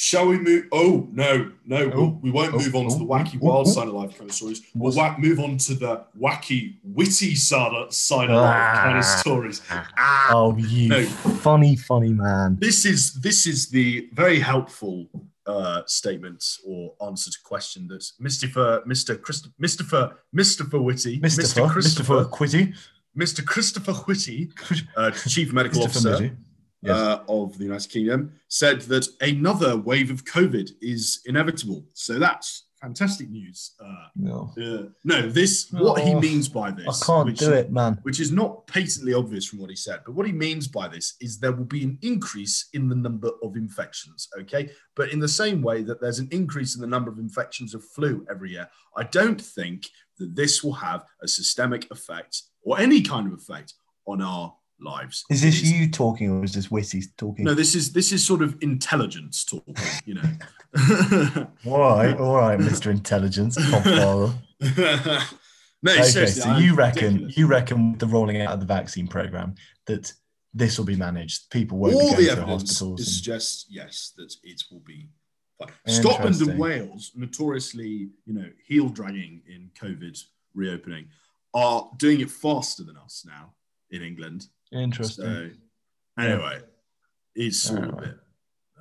Shall 0.00 0.28
we 0.28 0.38
move? 0.38 0.66
Oh 0.70 1.08
no, 1.10 1.50
no, 1.64 1.90
Oh, 1.92 2.18
we 2.22 2.30
won't 2.30 2.54
oh, 2.54 2.58
move 2.58 2.74
on 2.76 2.86
to 2.88 2.94
oh, 2.94 2.98
the 2.98 3.04
wacky 3.04 3.34
oh, 3.42 3.46
wild 3.46 3.66
oh. 3.66 3.70
side 3.70 3.88
of 3.88 3.94
life 3.94 4.16
kind 4.16 4.30
of 4.30 4.36
stories. 4.36 4.62
We'll 4.74 4.84
What's- 4.92 4.96
whack, 4.96 5.18
move 5.18 5.40
on 5.40 5.56
to 5.58 5.74
the 5.74 6.04
wacky, 6.20 6.76
witty 6.84 7.34
side 7.34 7.72
of, 7.74 7.92
side 7.92 8.30
of 8.30 8.36
life 8.36 8.76
kind 8.78 8.98
of 8.98 9.04
Ah. 9.04 9.16
stories. 9.20 9.60
Ah, 9.70 10.30
Oh, 10.32 10.56
you 10.56 10.88
No. 10.88 11.04
funny, 11.04 11.74
funny 11.74 12.12
man. 12.12 12.58
this 12.60 12.84
is 12.86 13.14
this 13.14 13.44
is 13.46 13.70
the 13.70 14.08
very 14.12 14.38
helpful 14.38 15.08
uh, 15.48 15.82
statement 15.86 16.44
or 16.66 16.94
answer 17.04 17.30
to 17.30 17.38
question 17.42 17.88
that 17.88 18.02
Mr. 18.22 18.46
Mr. 18.86 19.20
Christ- 19.20 19.48
Mr. 19.60 20.14
Mr. 20.36 20.80
Whitty, 20.82 21.18
Mr. 21.20 21.68
Christopher, 21.68 22.24
Quitty. 22.26 22.74
Mr. 23.18 23.44
Christopher 23.44 23.94
Whitty, 23.94 24.50
uh, 24.96 25.10
Chief 25.10 25.52
Medical 25.52 25.82
Officer, 25.82 26.36
Yes. 26.82 26.96
uh, 26.96 27.22
of 27.28 27.58
the 27.58 27.64
United 27.64 27.90
Kingdom 27.90 28.32
said 28.46 28.82
that 28.82 29.08
another 29.20 29.76
wave 29.76 30.12
of 30.12 30.24
COVID 30.24 30.70
is 30.80 31.20
inevitable. 31.26 31.84
So 31.94 32.20
that's 32.20 32.66
fantastic 32.80 33.28
news. 33.30 33.72
Uh, 33.80 34.06
no, 34.16 34.52
uh, 34.60 34.88
no, 35.04 35.28
this 35.28 35.70
what 35.72 36.00
he 36.02 36.14
Oh, 36.14 36.20
means 36.20 36.48
by 36.48 36.70
this. 36.70 36.86
I 37.02 37.06
can't 37.06 37.26
which- 37.26 37.38
do 37.38 37.52
it, 37.52 37.72
man. 37.72 37.98
Which 38.02 38.20
is 38.20 38.30
not 38.32 38.66
patently 38.66 39.14
obvious 39.14 39.44
from 39.46 39.58
what 39.58 39.70
he 39.70 39.76
said, 39.76 40.00
but 40.04 40.14
what 40.14 40.26
he 40.26 40.32
means 40.32 40.68
by 40.68 40.88
this 40.88 41.14
is 41.20 41.38
there 41.38 41.52
will 41.52 41.64
be 41.64 41.84
an 41.84 41.98
increase 42.02 42.68
in 42.72 42.88
the 42.88 42.94
number 42.94 43.30
of 43.42 43.56
infections. 43.56 44.28
Okay, 44.40 44.70
but 44.94 45.10
in 45.12 45.18
the 45.20 45.28
same 45.28 45.62
way 45.62 45.82
that 45.82 46.00
there's 46.00 46.18
an 46.18 46.28
increase 46.30 46.74
in 46.74 46.80
the 46.80 46.86
number 46.86 47.10
of 47.10 47.18
infections 47.18 47.74
of 47.74 47.84
flu 47.84 48.26
every 48.30 48.50
year, 48.52 48.68
I 48.96 49.04
don't 49.04 49.40
think 49.40 49.88
that 50.18 50.34
this 50.34 50.62
will 50.64 50.74
have 50.74 51.04
a 51.22 51.28
systemic 51.28 51.90
effect 51.90 52.42
or 52.62 52.78
any 52.78 53.00
kind 53.02 53.26
of 53.26 53.32
effect 53.32 53.74
on 54.06 54.20
our 54.22 54.54
lives. 54.80 55.24
Is 55.30 55.42
this 55.42 55.62
you 55.62 55.90
talking 55.90 56.30
or 56.30 56.44
is 56.44 56.54
this 56.54 56.70
Whitty 56.70 57.02
talking? 57.16 57.44
no, 57.44 57.54
this 57.54 57.74
is 57.74 57.92
this 57.92 58.12
is 58.12 58.26
sort 58.26 58.42
of 58.42 58.56
intelligence 58.62 59.44
talking, 59.44 59.74
you 60.04 60.14
know. 60.14 60.28
all 61.66 61.80
right, 61.80 62.16
all 62.16 62.36
right, 62.36 62.58
Mr. 62.58 62.90
Intelligence, 62.90 63.56
no, 63.84 64.34
Okay, 65.86 66.02
seriously, 66.02 66.42
so 66.42 66.48
I'm 66.50 66.62
you 66.62 66.74
reckon 66.74 67.04
ridiculous. 67.04 67.36
you 67.36 67.46
reckon 67.46 67.90
with 67.92 68.00
the 68.00 68.06
rolling 68.06 68.40
out 68.40 68.52
of 68.52 68.60
the 68.60 68.66
vaccine 68.66 69.06
program 69.06 69.54
that 69.86 70.12
this 70.52 70.78
will 70.78 70.84
be 70.84 70.96
managed? 70.96 71.50
People 71.50 71.78
won't 71.78 71.94
all 71.94 72.16
be 72.16 72.24
the 72.24 72.26
going 72.26 72.26
to 72.26 72.42
evidence 72.42 72.70
hospitals. 72.78 73.14
suggests 73.14 73.66
yes 73.70 74.12
that 74.16 74.34
it 74.42 74.62
will 74.70 74.80
be 74.80 75.08
fine. 75.58 75.70
Scotland 75.86 76.40
and 76.40 76.58
Wales, 76.58 77.12
notoriously, 77.14 78.10
you 78.26 78.34
know, 78.34 78.48
heel 78.66 78.88
dragging 78.88 79.42
in 79.48 79.70
COVID 79.80 80.20
reopening, 80.54 81.06
are 81.54 81.88
doing 81.96 82.20
it 82.20 82.30
faster 82.30 82.82
than 82.82 82.96
us 82.96 83.24
now 83.26 83.52
in 83.90 84.02
England. 84.02 84.46
Interesting. 84.72 85.24
So 85.24 86.22
anyway, 86.22 86.60
it's 87.34 87.60
sort 87.60 87.78
of 87.80 87.84
a 87.84 87.88
Alright. 87.92 88.04
bit. 88.04 88.14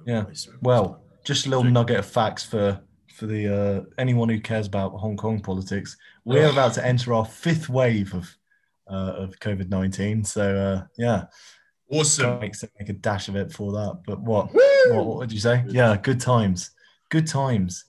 Yeah. 0.05 0.23
Well, 0.61 1.01
just 1.25 1.45
a 1.45 1.49
little 1.49 1.63
nugget 1.63 1.99
of 1.99 2.05
facts 2.05 2.43
for 2.43 2.81
for 3.13 3.25
the 3.25 3.47
uh, 3.47 3.81
anyone 3.97 4.29
who 4.29 4.39
cares 4.39 4.67
about 4.67 4.91
Hong 4.91 5.17
Kong 5.17 5.39
politics. 5.39 5.97
We're 6.23 6.49
about 6.51 6.73
to 6.75 6.85
enter 6.85 7.13
our 7.13 7.25
fifth 7.25 7.67
wave 7.69 8.13
of 8.13 8.29
uh, 8.89 9.13
of 9.23 9.39
COVID 9.39 9.69
nineteen. 9.69 10.23
So 10.23 10.55
uh, 10.55 10.85
yeah, 10.97 11.25
Awesome. 11.89 12.39
make 12.39 12.53
make 12.79 12.89
a 12.89 12.93
dash 12.93 13.27
of 13.27 13.35
it 13.35 13.51
for 13.51 13.71
that. 13.73 14.01
But 14.05 14.21
what 14.21 14.53
what, 14.53 15.05
what 15.05 15.17
would 15.17 15.31
you 15.31 15.39
say? 15.39 15.63
Yeah, 15.67 15.97
good 15.97 16.19
times, 16.21 16.71
good 17.09 17.27
times. 17.27 17.85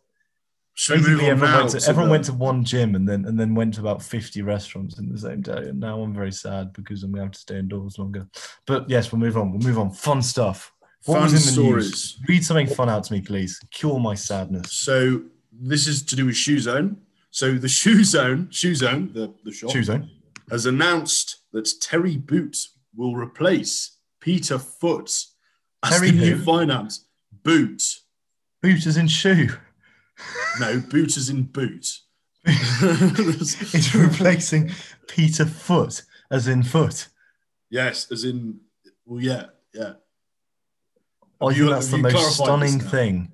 Basically, 0.86 1.14
on 1.14 1.30
everyone, 1.32 1.56
went 1.56 1.70
to, 1.70 1.80
to 1.80 1.88
everyone 1.88 2.08
the- 2.08 2.12
went 2.12 2.24
to 2.26 2.32
one 2.34 2.64
gym 2.64 2.94
and 2.94 3.08
then 3.08 3.24
and 3.24 3.38
then 3.38 3.54
went 3.54 3.74
to 3.74 3.80
about 3.80 4.02
fifty 4.02 4.42
restaurants 4.42 4.98
in 4.98 5.08
the 5.08 5.18
same 5.18 5.40
day. 5.40 5.52
And 5.70 5.80
now 5.80 6.00
I'm 6.00 6.14
very 6.14 6.30
sad 6.32 6.72
because 6.72 7.02
I'm 7.02 7.10
going 7.10 7.22
to 7.22 7.24
have 7.26 7.32
to 7.32 7.38
stay 7.40 7.58
indoors 7.58 7.98
longer. 7.98 8.28
But 8.66 8.88
yes, 8.88 9.10
we'll 9.10 9.18
move 9.20 9.36
on. 9.36 9.50
We'll 9.50 9.66
move 9.66 9.78
on. 9.78 9.90
Fun 9.90 10.22
stuff. 10.22 10.72
What 11.04 11.14
Fun 11.14 11.22
was 11.24 11.32
in 11.32 11.36
the 11.38 11.62
stories. 11.62 11.84
news? 11.86 12.18
Read 12.28 12.44
something 12.44 12.66
fun 12.68 12.88
out 12.88 13.04
to 13.04 13.12
me, 13.12 13.20
please. 13.20 13.58
Cure 13.72 13.98
my 13.98 14.14
sadness. 14.14 14.72
So 14.72 15.22
this 15.52 15.86
is 15.88 16.04
to 16.04 16.16
do 16.16 16.26
with 16.26 16.36
Shoe 16.36 16.60
Zone. 16.60 16.98
So 17.30 17.54
the 17.54 17.68
Shoe 17.80 18.04
Zone, 18.04 18.48
Shoe 18.50 18.74
Zone, 18.74 19.10
the, 19.14 19.34
the 19.44 19.52
shop, 19.52 19.70
Shoe 19.70 19.82
zone. 19.82 20.08
has 20.50 20.66
announced 20.66 21.38
that 21.52 21.68
Terry 21.80 22.16
Boot 22.16 22.56
will 22.96 23.16
replace 23.16 23.96
Peter 24.20 24.58
Foot 24.58 25.10
as 25.82 25.90
Terry 25.90 26.10
the 26.12 26.18
new 26.18 26.38
finance. 26.38 27.06
Boot. 27.42 27.82
Boot 28.62 28.86
is 28.86 28.96
in 28.96 29.08
shoe. 29.08 29.48
No, 30.60 30.80
boot 30.80 31.16
is 31.16 31.28
in 31.28 31.44
boot. 31.44 31.86
it's 32.44 33.94
replacing 33.94 34.70
Peter 35.06 35.44
Foot 35.44 36.02
as 36.30 36.48
in 36.48 36.62
foot. 36.62 37.08
yes, 37.70 38.10
as 38.10 38.24
in, 38.24 38.60
well, 39.04 39.22
yeah, 39.22 39.46
yeah. 39.74 39.92
I 41.40 41.52
think 41.52 41.70
that's 41.70 41.88
the 41.88 41.98
most 41.98 42.36
stunning 42.36 42.80
thing 42.80 43.32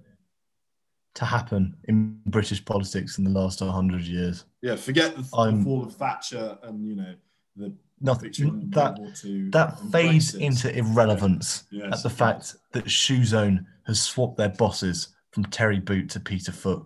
to 1.15 1.25
happen 1.25 1.77
in 1.85 2.21
British 2.27 2.65
politics 2.65 3.19
in 3.19 3.25
the 3.25 3.31
last 3.31 3.61
100 3.61 4.03
years. 4.03 4.45
Yeah, 4.63 4.77
forget 4.77 5.15
the, 5.15 5.23
the 5.23 5.63
fall 5.65 5.85
of 5.85 5.95
Thatcher 5.95 6.59
and, 6.63 6.87
you 6.87 6.97
know, 6.97 7.15
the 7.57 7.75
Nothing 8.01 8.69
that 8.71 8.99
World 8.99 8.99
War 8.99 9.13
II 9.25 9.49
that 9.51 9.79
fades 9.91 10.35
into 10.35 10.77
irrelevance 10.77 11.65
Yes, 11.71 11.95
at 11.95 12.03
the 12.03 12.11
fact 12.11 12.57
that 12.73 12.91
Shoe 12.91 13.25
Zone 13.25 13.67
has 13.87 14.03
swapped 14.03 14.37
their 14.37 14.51
bosses 14.51 15.14
from 15.35 15.45
Terry 15.47 15.81
Boot 15.81 16.11
to 16.11 16.21
Peter 16.21 16.53
Foot. 16.53 16.85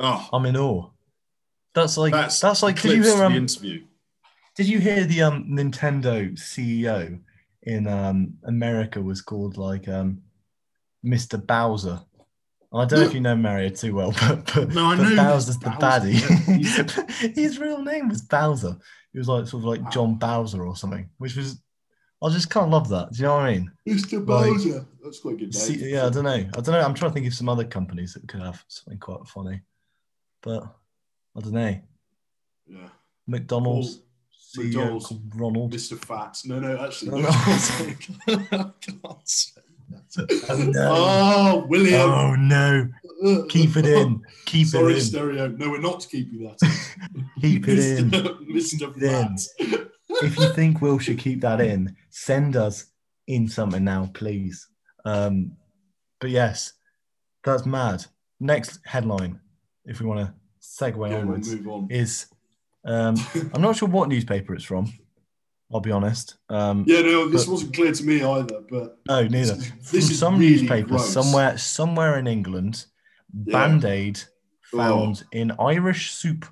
Oh, 0.00 0.28
I'm 0.32 0.44
in 0.46 0.56
awe. 0.56 0.90
That's 1.74 1.96
like 1.96 2.12
that's, 2.12 2.40
that's, 2.40 2.62
like 2.62 2.82
did 2.82 2.96
you 2.96 3.02
hear 3.04 3.24
um, 3.24 3.32
the 3.32 3.38
interview. 3.38 3.84
Did 4.56 4.66
you 4.66 4.80
hear 4.80 5.04
the 5.04 5.22
um 5.22 5.46
Nintendo 5.48 6.32
CEO 6.32 7.20
in 7.62 7.86
um 7.86 8.34
America 8.44 9.00
was 9.00 9.22
called 9.22 9.56
like 9.56 9.86
um 9.86 10.22
Mr. 11.06 11.44
Bowser? 11.44 12.00
I 12.72 12.84
don't 12.84 13.00
know 13.00 13.06
if 13.06 13.14
you 13.14 13.20
know 13.20 13.36
Mario 13.36 13.68
too 13.70 13.94
well, 13.94 14.12
but 14.20 14.52
but, 14.52 14.74
No, 14.74 14.86
I 14.86 14.96
but 14.96 15.08
know 15.08 15.16
Bowser's 15.16 15.58
the 15.58 15.70
Bowser, 15.70 16.08
baddie. 16.08 17.34
His 17.36 17.58
real 17.60 17.82
name 17.82 18.08
was 18.08 18.22
Bowser. 18.22 18.76
He 19.12 19.18
was 19.18 19.28
like 19.28 19.46
sort 19.46 19.62
of 19.62 19.64
like 19.64 19.90
John 19.92 20.16
Bowser 20.16 20.66
or 20.66 20.74
something, 20.74 21.08
which 21.18 21.36
was 21.36 21.62
I 22.22 22.28
just 22.30 22.50
can't 22.50 22.70
love 22.70 22.88
that. 22.88 23.12
Do 23.12 23.18
you 23.18 23.24
know 23.28 23.36
what 23.36 23.44
I 23.46 23.52
mean? 23.54 23.72
Mr. 23.88 24.14
Like- 24.14 24.26
Bowser. 24.26 24.86
That's 25.02 25.20
quite 25.20 25.34
a 25.34 25.36
good 25.38 25.52
name. 25.54 25.62
See, 25.62 25.90
yeah, 25.90 26.06
I 26.06 26.10
don't 26.10 26.24
know. 26.24 26.30
I 26.32 26.42
don't 26.60 26.68
know. 26.68 26.80
I'm 26.80 26.94
trying 26.94 27.12
to 27.12 27.14
think 27.14 27.26
of 27.26 27.34
some 27.34 27.48
other 27.48 27.64
companies 27.64 28.14
that 28.14 28.26
could 28.28 28.40
have 28.40 28.62
something 28.68 28.98
quite 28.98 29.26
funny, 29.26 29.62
but 30.42 30.64
I 31.36 31.40
don't 31.40 31.52
know. 31.52 31.80
Yeah. 32.66 32.88
McDonald's, 33.26 33.96
Paul, 34.56 34.64
CEO 34.64 34.66
uh, 34.66 34.78
McDonald's, 34.80 35.12
Ronald. 35.36 35.72
Mr. 35.72 35.98
Fat. 35.98 36.38
No, 36.44 36.58
no, 36.58 36.84
actually. 36.84 37.22
No, 37.22 37.28
No. 37.28 37.28
I 37.30 38.70
can't 38.80 39.28
say 39.28 39.60
that. 39.90 40.46
Oh, 40.50 40.56
no. 40.56 40.94
Oh, 40.94 41.66
William. 41.68 42.10
Oh 42.10 42.34
no! 42.34 42.88
Keep 43.48 43.76
it 43.78 43.86
in. 43.86 44.20
Keep 44.44 44.66
Sorry, 44.68 44.92
it 44.94 44.96
in. 44.98 45.02
Sorry, 45.04 45.34
stereo. 45.36 45.48
No, 45.48 45.70
we're 45.70 45.80
not 45.80 46.06
keeping 46.10 46.42
that 46.42 46.58
in. 46.62 47.30
Keep 47.40 47.68
it 47.68 47.78
in. 47.78 48.10
Mr. 48.10 48.78
Keep 48.78 49.02
it. 49.02 49.10
Fat. 49.10 49.88
If 50.10 50.38
you 50.38 50.52
think 50.52 50.80
Will 50.80 50.98
should 50.98 51.18
keep 51.18 51.40
that 51.42 51.60
in, 51.60 51.94
send 52.10 52.56
us 52.56 52.86
in 53.26 53.48
something 53.48 53.84
now, 53.84 54.10
please. 54.14 54.66
Um, 55.04 55.52
but 56.20 56.30
yes, 56.30 56.72
that's 57.44 57.66
mad. 57.66 58.04
Next 58.40 58.80
headline, 58.84 59.40
if 59.84 60.00
we 60.00 60.06
want 60.06 60.20
to 60.20 60.34
segue 60.60 60.92
Yeah, 60.94 60.96
we'll 60.96 61.18
onwards, 61.20 61.54
move 61.54 61.68
on. 61.68 61.88
is 61.90 62.26
um, 62.84 63.16
I'm 63.52 63.60
not 63.60 63.76
sure 63.76 63.88
what 63.88 64.08
newspaper 64.08 64.54
it's 64.54 64.64
from. 64.64 64.90
I'll 65.72 65.80
be 65.80 65.90
honest. 65.92 66.36
Um, 66.48 66.84
Yeah, 66.86 67.02
no, 67.02 67.28
this 67.28 67.44
but- 67.44 67.52
wasn't 67.52 67.74
clear 67.74 67.92
to 67.92 68.02
me 68.04 68.22
either, 68.22 68.62
but 68.70 68.98
No, 69.06 69.22
neither. 69.24 69.54
this 69.54 69.58
is, 69.58 69.68
From 69.68 69.78
this 69.92 70.10
is 70.10 70.18
some 70.18 70.38
really 70.38 70.50
newspaper 70.56 70.88
gross. 70.88 71.12
somewhere 71.12 71.58
somewhere 71.58 72.18
in 72.18 72.26
England, 72.26 72.86
Yeah. 73.44 73.52
Band 73.52 73.84
Aid 73.84 74.20
Oh. 74.72 74.78
found 74.78 75.24
in 75.32 75.52
Irish 75.58 76.12
soup. 76.12 76.46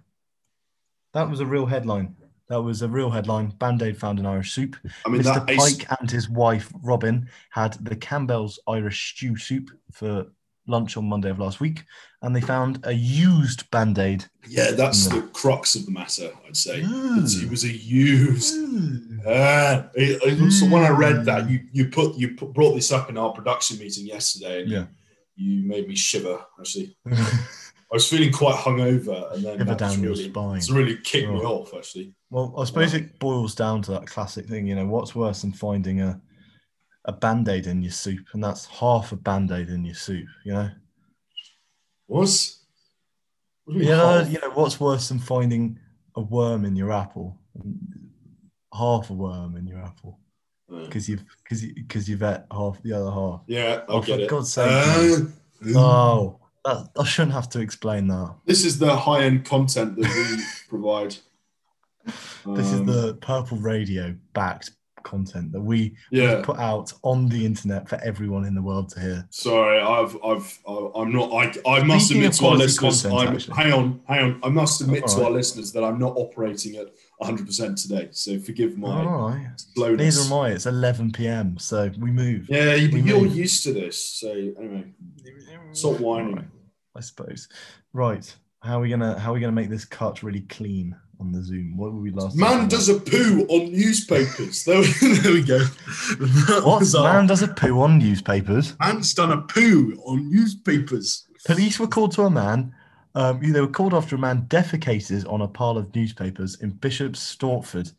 That 1.15 1.31
was 1.31 1.41
a 1.41 1.47
real 1.47 1.67
headline. 1.67 2.17
That 2.49 2.63
was 2.63 2.83
a 2.83 2.89
real 2.89 3.11
headline. 3.11 3.49
Band 3.59 3.83
Aid 3.83 3.99
found 3.99 4.19
in 4.21 4.27
Irish 4.27 4.53
soup. 4.53 4.77
I 5.05 5.09
mean, 5.09 5.23
Mr. 5.23 5.45
Pike 5.59 5.87
and 6.01 6.11
his 6.11 6.29
wife 6.29 6.73
Robin 6.83 7.29
had 7.51 7.73
the 7.85 7.97
Campbell's 7.97 8.59
Irish 8.69 9.15
stew 9.15 9.37
soup 9.37 9.71
for 9.93 10.27
lunch 10.69 10.97
on 10.97 11.05
Monday 11.09 11.31
of 11.31 11.39
last 11.39 11.61
week, 11.61 11.85
and 12.23 12.35
they 12.35 12.41
found 12.41 12.81
a 12.85 12.93
used 12.93 13.69
Band 13.71 13.99
Aid. 13.99 14.25
yeah, 14.49 14.71
that's 14.73 15.09
No. 15.09 15.21
the 15.21 15.27
crux 15.29 15.75
of 15.77 15.87
the 15.87 15.93
matter, 15.93 16.31
I'd 16.47 16.57
say. 16.57 16.81
It 16.85 17.51
was 17.51 17.65
a 17.65 17.69
used. 17.73 18.55
Ah, 19.27 19.89
it- 19.95 20.23
it- 20.23 20.51
so 20.53 20.67
when 20.67 20.83
I 20.85 20.91
read 20.91 21.25
that, 21.25 21.49
you 21.51 21.61
you 21.73 21.89
put 21.89 22.17
you 22.17 22.35
put, 22.37 22.53
brought 22.53 22.75
this 22.75 22.93
up 22.93 23.11
in 23.11 23.17
our 23.19 23.33
production 23.33 23.79
meeting 23.79 24.07
yesterday, 24.07 24.63
and 24.63 24.71
Yeah. 24.71 24.87
you 25.37 25.67
made 25.67 25.89
me 25.89 25.97
shiver. 25.97 26.39
Actually, 26.61 26.97
I 27.93 27.95
was 27.95 28.09
feeling 28.09 28.33
quite 28.33 28.57
hungover, 28.57 29.33
and 29.35 29.45
then 29.45 29.67
that 29.67 29.79
down 29.79 30.03
your 30.03 30.11
really, 30.13 30.29
spine. 30.29 30.57
it's 30.57 30.71
really 30.71 30.97
kicked 30.97 31.29
me 31.31 31.41
Oh. 31.45 31.61
off. 31.63 31.73
Actually, 31.75 32.15
Well, 32.31 32.53
I 32.59 32.65
suppose 32.65 32.95
it 32.95 33.19
boils 33.21 33.55
down 33.55 33.83
to 33.83 33.93
that 33.93 34.07
classic 34.07 34.47
thing, 34.49 34.67
you 34.67 34.75
know, 34.75 34.87
what's 34.87 35.15
worse 35.15 35.43
than 35.43 35.53
finding 35.53 36.01
a 36.01 36.21
a 37.09 37.13
band-aid 37.13 37.69
in 37.69 37.83
your 37.83 37.93
soup, 37.93 38.27
and 38.33 38.43
that's 38.43 38.67
half 38.67 39.13
a 39.13 39.17
band-aid 39.17 39.69
in 39.69 39.85
your 39.85 39.95
soup, 39.95 40.27
you 40.45 40.53
know? 40.53 40.69
what? 42.07 42.29
What 43.65 43.75
do 43.75 43.79
you 43.79 43.85
You 43.85 43.91
know, 43.93 44.19
half? 44.19 44.31
you 44.33 44.41
know, 44.41 44.51
what's 44.51 44.81
worse 44.81 45.09
than 45.09 45.21
finding 45.21 45.79
a 46.17 46.21
worm 46.21 46.65
in 46.65 46.75
your 46.75 46.91
apple? 46.91 47.39
Half 48.75 49.11
a 49.11 49.13
worm 49.15 49.57
in 49.57 49.67
your 49.69 49.79
apple. 49.79 50.19
Because 50.69 51.09
you've 51.09 51.25
because 51.45 51.65
you, 51.65 51.75
cause 51.89 52.09
you've 52.09 52.25
ate 52.25 52.41
half 52.51 52.83
the 52.83 52.93
other 52.93 53.11
half. 53.13 53.43
yeah, 53.47 53.83
I 53.89 53.93
Oh, 53.93 54.01
get 54.03 54.17
for 54.17 54.23
it. 54.25 54.29
God's 54.31 54.53
sake, 54.53 54.69
Uh, 54.69 55.79
Oh, 55.79 56.41
that, 56.67 56.89
I 56.99 57.05
shouldn't 57.05 57.33
have 57.33 57.49
to 57.51 57.61
explain 57.61 58.09
that. 58.09 58.35
This 58.45 58.65
is 58.65 58.79
the 58.79 58.95
high-end 58.97 59.45
content 59.45 59.97
that 59.97 60.09
we 60.37 60.43
provide. 60.69 61.17
This 62.05 62.73
is 62.73 62.81
Um, 62.81 62.87
the 62.87 63.15
Purple 63.21 63.59
Radio 63.59 64.15
backed 64.33 64.71
content 65.03 65.53
that 65.53 65.61
we 65.61 65.95
yeah. 66.11 66.41
put 66.45 66.59
out 66.59 66.93
on 67.03 67.29
the 67.29 67.47
internet 67.47 67.89
for 67.89 67.95
everyone 68.03 68.45
in 68.45 68.55
the 68.57 68.63
world 68.63 68.89
to 68.91 68.99
hear. 69.01 69.27
Sorry, 69.31 69.81
I've, 69.81 70.17
I've, 70.25 70.59
I- 70.69 70.91
I'm 70.97 71.13
not. 71.13 71.31
I, 71.33 71.53
I 71.79 71.83
must 71.85 72.07
Speaking 72.07 72.25
admit 72.25 72.33
to 72.39 72.47
our 72.47 72.57
listeners. 72.57 73.03
content, 73.03 73.49
I'm, 73.51 73.57
hang 73.57 73.73
on, 73.73 74.01
hang 74.09 74.25
on. 74.25 74.41
I 74.43 74.49
must 74.49 74.81
admit 74.81 75.03
All 75.03 75.09
to 75.09 75.17
right. 75.17 75.25
our 75.27 75.31
listeners 75.31 75.73
that 75.73 75.85
I'm 75.85 75.99
not 76.01 76.15
operating 76.17 76.75
at 76.77 76.87
100 77.19 77.47
percent 77.47 77.79
today. 77.79 78.09
So 78.11 78.39
forgive 78.41 78.77
my 78.79 78.89
All 79.05 79.29
right. 79.31 79.47
slowness. 79.57 80.17
Neither 80.17 80.35
am 80.35 80.41
I. 80.43 80.51
It's 80.51 80.67
11 80.67 81.13
p.m. 81.13 81.57
So 81.59 81.91
we 82.01 82.11
move. 82.11 82.49
Yeah, 82.49 82.75
you, 82.75 82.91
We 82.93 83.01
you're 83.03 83.21
move. 83.23 83.37
used 83.37 83.63
to 83.65 83.73
this. 83.73 84.01
So 84.01 84.31
anyway, 84.33 84.87
stop 85.73 86.01
whining. 86.01 86.51
I 86.97 87.01
suppose. 87.01 87.49
Right. 87.93 88.35
How 88.63 88.79
are 88.79 88.81
we 88.83 88.89
gonna 88.89 89.19
How 89.19 89.31
are 89.31 89.35
we 89.35 89.41
gonna 89.41 89.53
make 89.53 89.69
this 89.71 89.85
cut 89.85 90.23
really 90.23 90.41
clean 90.43 90.97
on 91.21 91.31
the 91.33 91.43
Zoom? 91.43 91.77
What 91.77 91.93
were 91.93 92.01
we 92.01 92.11
last? 92.11 92.37
Man 92.37 92.69
does 92.69 92.89
a 92.89 92.99
poo 92.99 93.47
on 93.49 93.71
newspapers. 93.73 94.65
there, 94.67 94.81
we- 94.81 95.19
there 95.19 95.33
we 95.33 95.43
go. 95.43 95.59
That 95.59 96.63
What 96.65 96.95
our- 96.95 97.13
man 97.15 97.27
does 97.27 97.43
a 97.43 97.49
poo 97.49 97.81
on 97.81 97.99
newspapers? 97.99 98.77
Man's 98.81 99.15
done 99.15 99.33
a 99.33 99.43
poo 99.43 100.01
on 100.07 100.31
newspapers. 100.31 101.27
Police 101.45 101.79
were 101.79 101.87
called 101.87 102.13
to 102.13 102.23
a 102.23 102.31
man. 102.31 102.75
Um, 103.15 103.41
they 103.53 103.61
were 103.61 103.69
called 103.69 103.95
after 103.95 104.17
a 104.17 104.19
man 104.19 104.43
defecated 104.49 105.31
on 105.33 105.41
a 105.43 105.49
pile 105.49 105.79
of 105.79 105.95
newspapers 105.95 106.61
in 106.61 106.71
Bishop's 106.71 107.35
Stortford, 107.35 107.93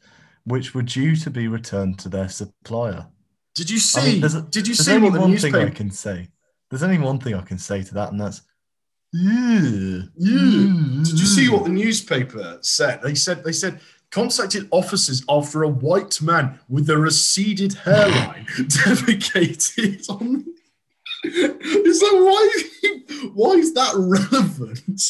which 0.44 0.76
were 0.76 0.84
due 0.84 1.16
to 1.16 1.30
be 1.32 1.48
returned 1.48 1.98
to 2.00 2.10
their 2.10 2.30
supplier. 2.30 3.08
Did 3.56 3.70
you 3.72 3.78
I 3.78 3.80
see? 3.80 4.12
mean, 4.12 4.22
there's 4.22 4.36
a- 4.36 4.42
did 4.44 4.68
you 4.68 4.76
see 4.76 4.98
what 4.98 5.14
the 5.14 5.20
one 5.22 5.38
thing 5.38 5.56
I 5.56 5.70
can 5.70 5.90
say. 5.92 6.28
There's 6.70 6.84
only 6.84 6.98
one 7.00 7.20
thing 7.20 7.34
I 7.34 7.42
can 7.42 7.58
say 7.58 7.82
to 7.84 7.94
that, 7.94 8.12
and 8.12 8.20
that's. 8.20 8.42
Yeah. 9.20 10.02
Yeah. 10.18 10.40
Mm-hmm. 10.40 11.04
Did 11.04 11.20
you 11.20 11.26
see 11.26 11.50
what 11.50 11.64
the 11.64 11.70
newspaper 11.72 12.60
said? 12.62 13.02
They 13.02 13.16
said 13.16 13.44
they 13.44 13.52
said 13.52 13.80
contacted 14.12 14.68
officers 14.72 15.24
after 15.28 15.64
a 15.64 15.68
white 15.70 16.22
man 16.22 16.60
with 16.70 16.90
a 16.90 16.98
receded 16.98 17.74
hairline 17.74 18.46
defecated 18.58 20.08
on. 20.10 20.46
Is 21.24 22.00
that 22.00 22.14
why? 22.14 23.30
Why 23.34 23.54
is 23.54 23.74
that 23.74 23.94
relevant? 23.96 25.02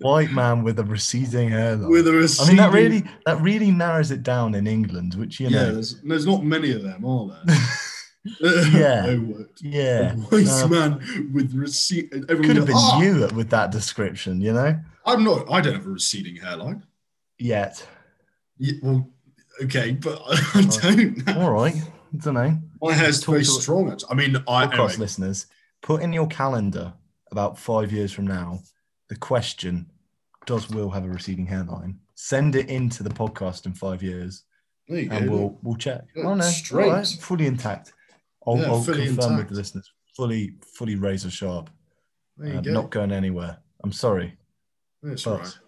white 0.00 0.32
man 0.32 0.64
with 0.64 0.78
a 0.80 0.84
receding 0.84 1.50
hairline? 1.50 1.88
With 1.90 2.08
a 2.08 2.12
receding. 2.12 2.46
I 2.46 2.48
mean, 2.48 2.72
that 2.72 2.72
really 2.76 3.04
that 3.26 3.40
really 3.40 3.70
narrows 3.70 4.10
it 4.10 4.22
down 4.24 4.54
in 4.56 4.66
England, 4.66 5.14
which 5.14 5.38
you 5.38 5.48
Yeah, 5.48 5.66
know. 5.66 5.74
there's, 5.74 6.00
there's 6.02 6.26
not 6.26 6.44
many 6.44 6.72
of 6.72 6.82
them, 6.82 7.04
are 7.04 7.28
there? 7.46 7.56
Yeah. 8.40 9.06
no. 9.06 9.46
Yeah. 9.60 10.14
Wise 10.30 10.62
Um, 10.62 10.70
man 10.70 11.30
with 11.32 11.54
receipt. 11.54 12.12
Everyone 12.12 12.44
Could 12.44 12.56
have 12.56 12.66
been 12.66 12.76
"Ah!" 12.76 13.00
you 13.00 13.28
with 13.34 13.50
that 13.50 13.70
description, 13.70 14.40
you 14.40 14.52
know? 14.52 14.78
I'm 15.06 15.24
not. 15.24 15.50
I 15.50 15.60
don't 15.60 15.74
have 15.74 15.86
a 15.86 15.90
receding 15.90 16.36
hairline. 16.36 16.84
Yet. 17.38 17.86
Yeah, 18.56 18.74
well, 18.82 19.10
okay, 19.64 19.92
but 19.92 20.20
I 20.54 20.62
don't. 20.62 21.36
All 21.36 21.50
right. 21.50 21.74
I 21.76 22.16
don't 22.16 22.34
know. 22.34 22.58
My 22.80 22.94
hair's 22.94 23.20
Talk 23.20 23.32
very 23.32 23.44
strong. 23.44 23.90
Actually. 23.90 24.08
I 24.10 24.14
mean, 24.14 24.36
I 24.48 24.66
Podcast 24.66 24.72
anyway, 24.72 24.96
listeners, 24.98 25.46
put 25.82 26.00
in 26.02 26.12
your 26.12 26.28
calendar 26.28 26.94
about 27.30 27.58
five 27.58 27.92
years 27.92 28.12
from 28.12 28.26
now 28.26 28.60
the 29.08 29.16
question 29.16 29.90
Does 30.46 30.70
Will 30.70 30.90
have 30.90 31.04
a 31.04 31.08
receding 31.08 31.46
hairline? 31.46 31.98
Send 32.14 32.54
it 32.56 32.68
into 32.68 33.02
the 33.02 33.10
podcast 33.10 33.66
in 33.66 33.74
five 33.74 34.02
years 34.02 34.44
and 34.88 35.10
go. 35.10 35.26
we'll 35.28 35.58
we'll 35.62 35.76
check. 35.76 36.04
Yeah, 36.14 36.24
oh 36.26 36.34
no, 36.34 36.44
straight. 36.44 36.90
right, 36.90 37.06
fully 37.06 37.46
intact. 37.46 37.92
I'll, 38.46 38.56
Yeah, 38.58 38.64
I'll 38.72 38.84
confirm 38.84 39.36
with 39.36 39.48
the 39.48 39.54
listeners, 39.54 39.90
fully 40.16 40.54
fully 40.76 40.96
razor 40.96 41.30
sharp, 41.30 41.70
there 42.36 42.52
you 42.52 42.58
uh, 42.58 42.62
go. 42.62 42.72
not 42.72 42.90
going 42.90 43.12
anywhere. 43.12 43.58
I'm 43.82 43.92
sorry, 43.92 44.36
That's 45.02 45.24
but 45.24 45.40
right. 45.40 45.58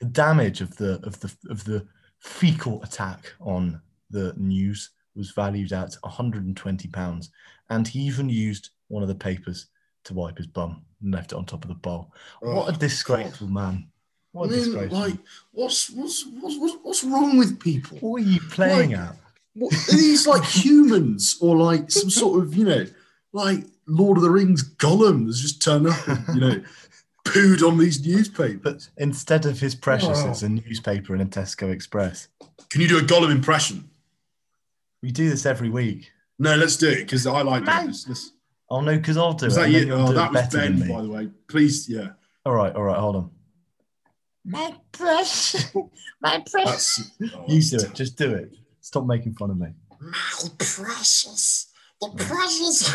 the 0.00 0.06
damage 0.06 0.60
of 0.60 0.76
the 0.76 1.00
of 1.04 1.20
the 1.20 1.34
of 1.50 1.64
the 1.64 1.86
fecal 2.20 2.82
attack 2.82 3.32
on 3.40 3.80
the 4.10 4.32
news 4.36 4.90
was 5.16 5.30
valued 5.30 5.72
at 5.72 5.94
120 6.02 6.88
pounds, 6.88 7.30
and 7.70 7.86
he 7.86 8.00
even 8.00 8.28
used 8.28 8.70
one 8.88 9.02
of 9.02 9.08
the 9.08 9.14
papers 9.14 9.66
to 10.04 10.14
wipe 10.14 10.36
his 10.36 10.46
bum 10.46 10.82
and 11.02 11.12
left 11.14 11.32
it 11.32 11.36
on 11.36 11.44
top 11.44 11.62
of 11.64 11.68
the 11.68 11.74
bowl. 11.74 12.12
what 12.40 12.66
Oh, 12.66 12.68
a 12.68 12.72
disgraceful 12.72 13.48
man! 13.48 13.88
What 14.32 14.44
a 14.44 14.48
I 14.48 14.50
mean, 14.56 14.64
disgraceful. 14.64 14.98
like, 14.98 15.18
what's 15.52 15.90
what's 15.90 16.26
what's 16.40 16.56
what's, 16.58 16.76
what's 16.82 17.04
wrong 17.04 17.38
with 17.38 17.60
people? 17.60 17.98
what 17.98 18.22
are 18.22 18.24
you 18.26 18.40
playing 18.40 18.90
like- 18.90 19.00
at? 19.00 19.16
What, 19.54 19.72
are 19.72 19.96
these 19.96 20.26
like 20.26 20.44
humans 20.64 21.36
or 21.40 21.56
like 21.56 21.90
some 21.90 22.10
sort 22.10 22.42
of 22.42 22.54
you 22.54 22.64
know, 22.64 22.86
like 23.32 23.64
Lord 23.86 24.16
of 24.18 24.22
the 24.22 24.30
Rings 24.30 24.62
Gollum 24.76 25.26
that's 25.26 25.40
just 25.40 25.62
turned 25.62 25.86
up 25.86 26.08
and 26.08 26.34
you 26.34 26.40
know, 26.40 26.64
pooed 27.24 27.62
on 27.66 27.78
these 27.78 28.04
newspapers? 28.04 28.58
But 28.62 28.88
instead 29.02 29.46
of 29.46 29.60
his 29.60 29.74
precious, 29.74 30.18
Oh. 30.22 30.30
it's 30.30 30.42
a 30.42 30.48
newspaper 30.48 31.14
and 31.14 31.22
a 31.22 31.26
Tesco 31.26 31.70
Express. 31.72 32.28
Can 32.70 32.80
you 32.80 32.88
do 32.88 32.98
a 32.98 33.02
Gollum 33.02 33.30
impression? 33.30 33.88
We 35.02 35.10
do 35.12 35.28
this 35.30 35.46
every 35.46 35.68
week. 35.68 36.10
No, 36.38 36.56
let's 36.56 36.76
do 36.76 36.88
it 36.88 37.00
because 37.00 37.26
I 37.26 37.42
like 37.42 37.64
No. 37.64 37.72
doing 37.74 37.86
this. 37.88 38.08
Let's- 38.08 38.30
Oh 38.70 38.80
no, 38.80 38.96
because 38.96 39.18
I'll 39.18 39.34
do 39.34 39.44
Was 39.44 39.56
it. 39.58 39.60
that 39.60 39.70
you? 39.70 39.92
Oh, 39.92 40.06
do 40.06 40.12
it 40.12 40.14
that 40.16 40.32
was 40.32 40.48
Ben, 40.54 40.88
by 40.88 41.02
the 41.02 41.08
way. 41.10 41.28
Please, 41.48 41.86
yeah. 41.88 42.08
All 42.46 42.54
right, 42.54 42.74
all 42.74 42.82
right, 42.82 42.96
hold 42.98 43.14
on. 43.16 43.30
My 44.44 44.74
precious, 44.90 45.72
my 46.20 46.42
precious. 46.50 47.10
Oh, 47.34 47.44
You 47.46 47.60
that's 47.62 47.70
do 47.70 47.76
it. 47.76 47.94
Just 47.94 48.16
do 48.16 48.32
it. 48.34 48.54
Stop 48.84 49.06
making 49.06 49.32
fun 49.34 49.50
of 49.50 49.56
me. 49.58 49.68
My 49.98 50.12
precious, 50.58 51.68
the 52.02 52.08
precious. 52.18 52.92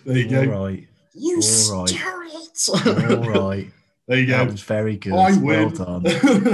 there 0.06 0.16
you 0.16 0.38
All 0.38 0.44
go. 0.46 0.50
right, 0.62 0.88
You 1.14 1.42
All 1.70 1.82
right. 1.82 1.88
stir 1.90 2.22
it. 2.24 3.18
all 3.18 3.28
right. 3.28 3.70
there 4.08 4.18
you 4.18 4.26
go. 4.26 4.38
That 4.38 4.50
was 4.50 4.62
very 4.62 4.96
good. 4.96 5.12
I 5.12 5.36
Well 5.36 5.68
done. 5.68 6.04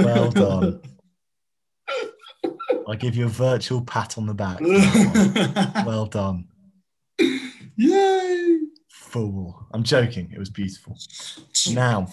Well 0.03 0.31
done. 0.31 0.81
I 2.89 2.95
give 2.97 3.15
you 3.15 3.25
a 3.25 3.29
virtual 3.29 3.81
pat 3.81 4.17
on 4.17 4.25
the 4.25 4.33
back. 4.33 4.59
for 4.59 4.67
that 4.67 5.71
one. 5.75 5.85
well 5.85 6.05
done, 6.07 6.47
Yay! 7.77 8.59
fool. 8.89 9.65
I'm 9.73 9.83
joking. 9.83 10.29
It 10.33 10.39
was 10.39 10.49
beautiful. 10.49 10.97
Now, 11.71 12.07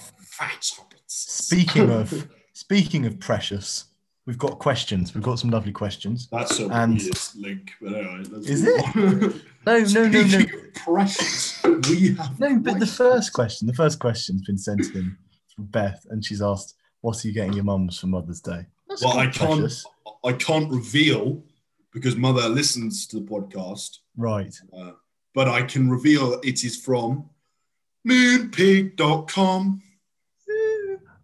speaking 1.09 1.91
of 1.91 2.29
speaking 2.53 3.07
of 3.07 3.19
precious, 3.19 3.87
we've 4.27 4.39
got 4.39 4.59
questions. 4.59 5.15
We've 5.15 5.23
got 5.25 5.39
some 5.39 5.51
lovely 5.51 5.73
questions. 5.73 6.29
That's 6.31 6.59
a 6.61 6.67
And- 6.69 7.01
link, 7.37 7.73
but 7.81 7.93
anyway. 7.95 8.25
That's 8.31 8.47
Is 8.49 8.65
it? 8.67 9.43
No, 9.67 9.79
no, 9.79 10.09
no, 10.09 10.23
no. 10.27 10.45
Precious, 10.75 11.63
we 11.89 12.15
have. 12.17 12.39
No, 12.39 12.59
but 12.59 12.79
the 12.81 12.87
first 12.87 13.33
question, 13.33 13.67
the 13.67 13.73
first 13.73 13.99
question's 13.99 14.43
been 14.43 14.59
sent 14.59 14.95
in 14.95 15.17
from 15.57 15.65
Beth, 15.65 16.05
and 16.11 16.23
she's 16.23 16.43
asked, 16.43 16.75
"What 17.01 17.25
are 17.25 17.29
you 17.29 17.33
getting 17.33 17.55
your 17.55 17.65
mums 17.65 17.99
for 17.99 18.09
Mother's 18.09 18.43
Day?" 18.43 18.67
That's 18.91 19.03
Well, 19.03 19.17
I 19.17 19.25
can't. 19.29 19.61
precious. 19.61 19.87
I 20.23 20.33
can't 20.35 20.71
reveal 20.71 21.43
because 21.95 22.15
mother 22.17 22.47
listens 22.47 23.07
to 23.07 23.21
the 23.21 23.23
podcast, 23.25 24.01
Right. 24.19 24.55
uh, 24.77 24.91
but 25.35 25.49
I 25.49 25.63
can 25.63 25.89
reveal 25.89 26.39
it 26.43 26.63
is 26.63 26.77
from 26.77 27.31
moonpig.com. 28.07 29.83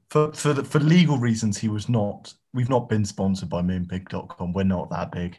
For 0.09 0.33
for 0.33 0.53
the, 0.55 0.65
for 0.65 0.81
legal 0.81 1.19
reasons, 1.19 1.59
he 1.59 1.69
was 1.69 1.91
not. 1.91 2.33
We've 2.53 2.69
not 2.69 2.89
been 2.89 3.05
sponsored 3.05 3.49
by 3.49 3.63
Moonpig.com. 3.63 4.53
We're 4.53 4.65
not 4.65 4.91
that 4.91 5.13
big. 5.13 5.39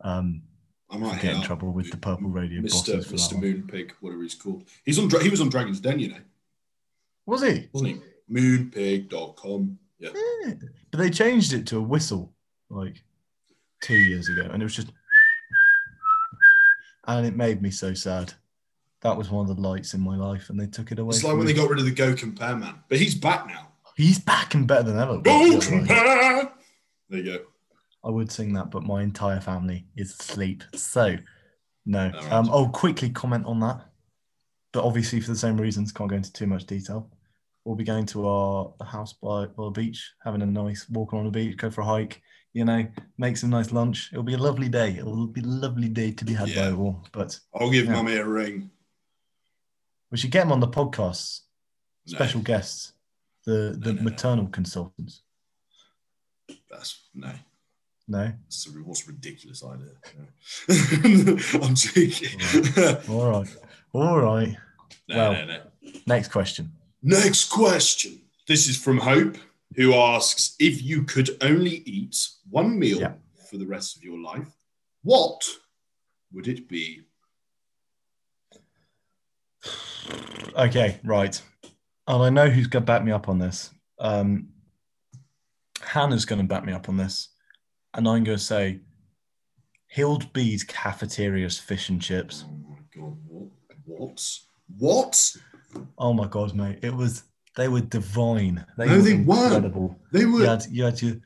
Um, 0.00 0.42
I 0.90 0.96
might 0.96 1.20
get 1.20 1.36
in 1.36 1.42
trouble 1.42 1.72
with 1.72 1.90
the 1.90 1.98
Purple 1.98 2.28
Radio 2.30 2.62
Mr. 2.62 2.70
bosses 2.70 3.06
for 3.06 3.14
Mr. 3.14 3.38
Moonpig, 3.38 3.90
whatever 4.00 4.22
he's 4.22 4.34
called. 4.34 4.64
He's 4.84 4.98
on. 4.98 5.10
He 5.20 5.28
was 5.28 5.40
on 5.40 5.50
Dragon's 5.50 5.80
Den, 5.80 5.98
you 5.98 6.08
know, 6.08 6.20
Was 7.26 7.42
he? 7.42 7.68
wasn't 7.72 8.02
he? 8.28 8.34
Moonpig.com. 8.34 9.78
Yeah. 9.98 10.10
Yeah. 10.44 10.54
But 10.90 10.98
they 10.98 11.10
changed 11.10 11.52
it 11.52 11.66
to 11.66 11.78
a 11.78 11.82
whistle 11.82 12.32
like 12.70 13.02
two 13.82 13.96
years 13.96 14.28
ago, 14.28 14.48
and 14.50 14.62
it 14.62 14.64
was 14.64 14.76
just, 14.76 14.88
and 17.06 17.26
it 17.26 17.36
made 17.36 17.60
me 17.60 17.70
so 17.70 17.92
sad. 17.92 18.32
That 19.02 19.16
was 19.16 19.30
one 19.30 19.48
of 19.48 19.54
the 19.54 19.62
lights 19.62 19.94
in 19.94 20.00
my 20.00 20.16
life, 20.16 20.50
and 20.50 20.58
they 20.58 20.66
took 20.66 20.90
it 20.90 20.98
away. 20.98 21.10
It's 21.10 21.22
like 21.22 21.36
when 21.36 21.46
me. 21.46 21.52
they 21.52 21.58
got 21.58 21.68
rid 21.68 21.78
of 21.78 21.84
the 21.84 21.92
Go 21.92 22.14
Compare 22.14 22.56
man, 22.56 22.76
but 22.88 22.98
he's 22.98 23.14
back 23.14 23.46
now. 23.46 23.68
He's 23.98 24.18
back 24.20 24.54
and 24.54 24.64
better 24.66 24.84
than 24.84 24.98
ever. 24.98 25.14
but 25.18 25.24
Go 25.24 25.44
yeah, 25.44 25.54
right. 25.54 25.62
Compare. 25.68 26.52
There 27.10 27.18
you 27.18 27.24
go. 27.24 27.44
I 28.04 28.10
would 28.10 28.30
sing 28.30 28.52
that, 28.52 28.70
but 28.70 28.84
my 28.84 29.02
entire 29.02 29.40
family 29.40 29.86
is 29.96 30.12
asleep. 30.18 30.62
So, 30.74 31.16
no. 31.84 32.06
Alright. 32.14 32.32
Um, 32.32 32.48
I'll 32.50 32.68
quickly 32.68 33.10
comment 33.10 33.44
on 33.46 33.58
that. 33.60 33.80
But 34.72 34.84
obviously, 34.84 35.20
for 35.20 35.32
the 35.32 35.36
same 35.36 35.56
reasons, 35.60 35.90
can't 35.90 36.08
go 36.08 36.14
into 36.14 36.32
too 36.32 36.46
much 36.46 36.64
detail. 36.66 37.10
We'll 37.64 37.74
be 37.74 37.82
going 37.84 38.06
to 38.06 38.28
our 38.28 38.72
house 38.86 39.14
by, 39.14 39.46
by 39.46 39.64
the 39.64 39.70
beach, 39.70 40.12
having 40.24 40.42
a 40.42 40.46
nice 40.46 40.88
walk 40.88 41.12
on 41.12 41.24
the 41.24 41.30
beach, 41.32 41.56
go 41.56 41.68
for 41.68 41.80
a 41.80 41.84
hike, 41.84 42.22
you 42.52 42.64
know, 42.64 42.86
make 43.18 43.36
some 43.36 43.50
nice 43.50 43.72
lunch. 43.72 44.10
It'll 44.12 44.22
be 44.22 44.34
a 44.34 44.38
lovely 44.38 44.68
day. 44.68 44.94
It'll 44.96 45.26
be 45.26 45.40
a 45.40 45.44
lovely 45.44 45.88
day 45.88 46.12
to 46.12 46.24
be 46.24 46.34
had 46.34 46.48
Yeah. 46.50 46.70
by 46.70 46.76
all. 46.76 47.04
But 47.12 47.38
I'll 47.52 47.70
give 47.70 47.86
Yeah. 47.86 47.94
mummy 47.94 48.14
a 48.14 48.24
ring. 48.24 48.70
we 50.12 50.16
should 50.18 50.30
get 50.30 50.44
him 50.46 50.52
on 50.52 50.60
the 50.60 50.68
podcasts, 50.68 51.40
No, 52.06 52.14
special 52.14 52.40
guests, 52.42 52.92
the, 53.48 53.78
the 53.80 53.92
No, 53.92 53.92
no, 53.92 53.92
no. 53.92 54.02
maternal 54.02 54.46
consultants. 54.48 55.22
That's 56.70 57.08
no. 57.14 57.32
No? 58.06 58.32
That's 58.44 58.66
a, 58.66 58.70
what's 58.70 59.04
a 59.06 59.12
ridiculous 59.12 59.62
idea. 59.64 59.92
I'm 61.62 61.74
joking. 61.74 62.40
All 63.08 63.30
right. 63.30 63.56
All 63.92 64.20
right. 64.20 64.56
no, 65.08 65.16
Well. 65.16 65.32
no, 65.32 65.44
no. 65.46 65.60
Next 66.06 66.28
question. 66.30 66.72
Next 67.02 67.48
question. 67.50 68.20
This 68.46 68.68
is 68.68 68.76
from 68.76 68.98
Hope, 68.98 69.36
who 69.76 69.94
asks 69.94 70.56
if 70.58 70.82
you 70.82 71.04
could 71.04 71.30
only 71.42 71.82
eat 71.84 72.16
one 72.50 72.78
meal 72.78 72.98
Yeah. 73.00 73.12
for 73.50 73.56
the 73.58 73.66
rest 73.66 73.96
of 73.96 74.02
your 74.02 74.18
life, 74.18 74.48
what 75.02 75.42
would 76.32 76.48
it 76.48 76.68
be? 76.68 77.02
Okay, 80.56 80.98
right. 81.04 81.40
And 82.08 82.22
I 82.22 82.30
know 82.30 82.48
who's 82.48 82.66
going 82.66 82.82
to 82.82 82.86
back 82.86 83.04
me 83.04 83.12
up 83.12 83.28
on 83.28 83.38
this. 83.38 83.70
Um, 84.00 84.48
Hannah's 85.82 86.24
going 86.24 86.40
to 86.40 86.46
back 86.48 86.64
me 86.64 86.72
up 86.72 86.88
on 86.88 86.96
this. 86.96 87.28
And 87.94 88.08
I'm 88.08 88.24
going 88.24 88.38
to 88.38 88.42
say 88.42 88.80
Hild 89.94 90.32
Bede's 90.32 90.64
Cafeteria's 90.64 91.58
fish 91.58 91.90
and 91.90 92.00
chips. 92.00 92.44
Oh 92.48 92.56
my 92.70 92.78
god, 92.96 93.16
what? 93.26 93.48
What? 93.84 94.38
What? 94.78 95.36
Oh 95.98 96.14
my 96.14 96.26
God, 96.26 96.54
mate. 96.54 96.78
It 96.82 96.94
was, 96.94 97.24
they 97.56 97.68
were 97.68 97.80
divine. 97.82 98.64
They 98.78 98.86
No, 98.86 98.96
were 98.96 99.02
they 99.02 99.14
weren't. 99.14 100.12
They 100.12 100.24
were 100.24 100.40
You 100.40 100.46
had, 100.46 100.66
you 100.70 100.84
had 100.84 101.02
your, 101.02 101.16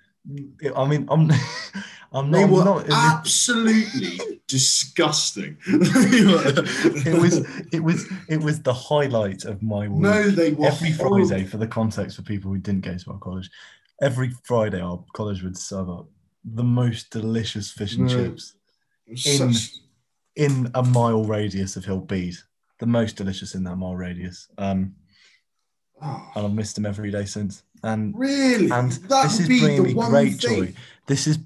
I 0.76 0.86
mean, 0.86 1.06
I'm, 1.08 1.30
I'm 2.14 2.30
not, 2.30 2.38
they 2.38 2.44
were 2.44 2.64
not 2.64 2.86
absolutely 2.90 4.18
disgusting. 4.48 5.56
it 5.66 7.20
was, 7.20 7.38
it 7.72 7.80
was, 7.82 8.06
it 8.28 8.40
was 8.42 8.62
the 8.62 8.74
highlight 8.74 9.44
of 9.44 9.62
my 9.62 9.88
week. 9.88 10.00
no, 10.02 10.30
they 10.30 10.52
were 10.52 10.66
every 10.66 10.90
horrible. 10.90 11.26
Friday, 11.28 11.44
for 11.44 11.56
the 11.56 11.66
context 11.66 12.16
for 12.16 12.22
people 12.22 12.50
who 12.50 12.58
didn't 12.58 12.82
go 12.84 12.96
to 12.96 13.10
our 13.12 13.18
college, 13.18 13.50
every 14.02 14.30
Friday 14.44 14.80
our 14.80 15.02
college 15.14 15.42
would 15.42 15.56
serve 15.56 15.88
up 15.88 16.06
the 16.44 16.64
most 16.64 17.10
delicious 17.10 17.70
fish 17.70 17.96
and 17.96 18.08
No. 18.08 18.14
chips 18.14 18.54
in- 19.06 19.52
such- 19.54 19.76
in 20.36 20.70
a 20.74 20.82
mile 20.82 21.24
radius 21.24 21.76
of 21.76 21.84
Hild 21.84 22.08
Bede. 22.08 22.36
The 22.78 22.86
most 22.86 23.16
delicious 23.16 23.54
in 23.54 23.64
that 23.64 23.76
mile 23.76 23.94
radius. 23.94 24.48
Um, 24.58 24.94
oh, 26.02 26.30
and 26.34 26.46
I've 26.46 26.52
missed 26.54 26.74
them 26.74 26.84
every 26.86 27.10
day 27.10 27.24
since. 27.26 27.62
And 27.84 28.12
really? 28.18 28.70
and 28.70 28.90
that 28.92 29.24
this 29.24 29.40
is 29.40 29.48
be 29.48 29.60
bringing 29.60 29.82
me 29.84 29.92
great 29.94 30.40
thing. 30.40 30.66
joy. 30.66 30.74
This 31.06 31.26
is 31.26 31.38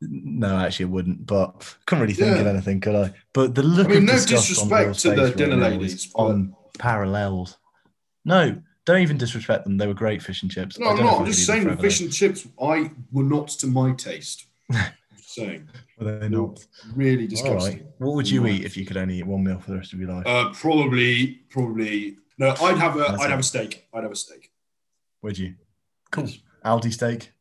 no, 0.00 0.56
actually, 0.56 0.84
it 0.84 0.90
wouldn't. 0.90 1.26
But 1.26 1.76
couldn't 1.86 2.02
really 2.02 2.14
think 2.14 2.38
of 2.38 2.46
anything, 2.46 2.80
could 2.80 2.94
I? 2.94 3.12
But 3.32 3.54
the 3.54 3.62
look 3.62 3.86
I 3.86 3.90
mean, 3.90 3.98
of 3.98 4.04
no 4.04 4.12
disrespect 4.12 4.98
to 5.00 5.10
the 5.14 5.30
dinner 5.30 5.56
ladies, 5.56 6.10
on 6.14 6.54
parallels. 6.78 7.58
No, 8.24 8.60
don't 8.84 9.02
even 9.02 9.18
disrespect 9.18 9.64
them. 9.64 9.76
They 9.76 9.86
were 9.86 9.94
great 9.94 10.22
fish 10.22 10.42
and 10.42 10.50
chips. 10.50 10.78
No, 10.78 10.86
I 10.86 10.90
I'm 10.90 10.96
not. 10.98 11.20
I'm 11.20 11.26
just 11.26 11.46
could 11.46 11.54
eat 11.54 11.58
them 11.58 11.64
saying 11.64 11.76
the 11.76 11.82
fish 11.82 12.00
and 12.00 12.12
chips 12.12 12.48
I 12.60 12.90
were 13.12 13.24
not 13.24 13.48
to 13.48 13.66
my 13.66 13.92
taste. 13.92 14.46
saying. 15.30 15.68
Were 15.98 16.18
they 16.18 16.28
not? 16.28 16.64
Really 16.94 17.26
disgusting. 17.26 17.78
right. 17.78 17.86
What 17.98 18.14
would 18.14 18.28
you 18.28 18.46
eat 18.46 18.64
if 18.64 18.76
you 18.76 18.84
could 18.84 18.96
only 18.96 19.18
eat 19.18 19.26
one 19.26 19.44
meal 19.44 19.58
for 19.58 19.70
the 19.70 19.76
rest 19.76 19.92
of 19.92 20.00
your 20.00 20.10
life? 20.10 20.26
Uh, 20.26 20.50
probably, 20.52 21.40
probably. 21.50 22.16
No, 22.38 22.54
I'd 22.60 22.78
have 22.78 22.96
a, 22.96 23.14
it. 23.14 23.20
have 23.30 23.38
a 23.38 23.42
steak. 23.42 23.86
I'd 23.92 24.02
have 24.02 24.12
a 24.12 24.16
steak. 24.16 24.50
Would 25.22 25.38
you? 25.38 25.54
Cool. 26.10 26.28
Aldi 26.64 26.92
steak. 26.92 27.32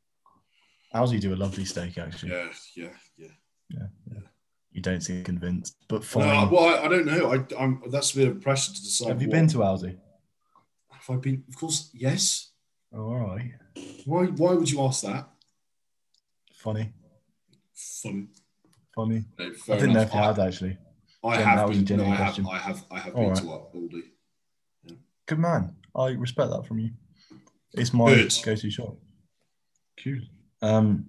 Aldi 0.93 1.19
do 1.21 1.33
a 1.33 1.35
lovely 1.35 1.65
steak, 1.65 1.97
actually. 1.97 2.31
Yeah, 2.31 2.49
yeah, 2.75 2.89
yeah. 3.17 3.27
Yeah. 3.69 3.87
yeah. 4.11 4.19
You 4.71 4.81
don't 4.81 5.01
seem 5.01 5.23
convinced, 5.23 5.75
but 5.87 6.03
No, 6.15 6.49
well, 6.51 6.65
I, 6.65 6.85
I 6.85 6.87
don't 6.87 7.05
know. 7.05 7.33
I, 7.33 7.61
I'm. 7.63 7.81
That's 7.89 8.13
a 8.13 8.15
bit 8.17 8.27
of 8.29 8.41
pressure 8.41 8.73
to 8.73 8.81
decide. 8.81 9.09
Have 9.09 9.21
you 9.21 9.27
what- 9.27 9.33
been 9.33 9.47
to 9.49 9.57
Aldi? 9.59 9.97
Have 10.91 11.09
I 11.09 11.19
been? 11.19 11.43
Of 11.47 11.55
course, 11.57 11.89
yes. 11.93 12.51
Oh, 12.93 13.01
all 13.03 13.19
right. 13.19 13.51
Why? 14.05 14.25
Why 14.25 14.53
would 14.53 14.69
you 14.69 14.81
ask 14.81 15.03
that? 15.03 15.27
Funny. 16.53 16.91
Funny. 17.73 18.27
Funny. 18.95 19.25
No, 19.37 19.45
I 19.45 19.77
didn't 19.77 19.93
know 19.93 20.01
if 20.01 20.13
you 20.13 20.19
had 20.19 20.39
actually. 20.39 20.77
I, 21.23 21.35
Jen, 21.35 21.45
have 21.45 21.57
that 21.57 21.67
was 21.67 21.79
a 21.79 21.81
been. 21.83 21.97
No, 21.97 22.05
I 22.05 22.15
have. 22.15 22.47
I 22.47 22.57
have. 22.57 22.85
I 22.91 22.99
have 22.99 23.15
All 23.15 23.21
been 23.21 23.29
right. 23.29 23.37
to 23.37 23.77
Aldi. 23.77 24.97
Good 25.25 25.39
man. 25.39 25.75
I 25.95 26.09
respect 26.09 26.51
that 26.51 26.65
from 26.65 26.79
you. 26.79 26.91
It's 27.73 27.93
my 27.93 28.13
Good. 28.13 28.33
go-to 28.43 28.69
shop. 28.71 28.97
Cool. 30.03 30.19
Um, 30.61 31.05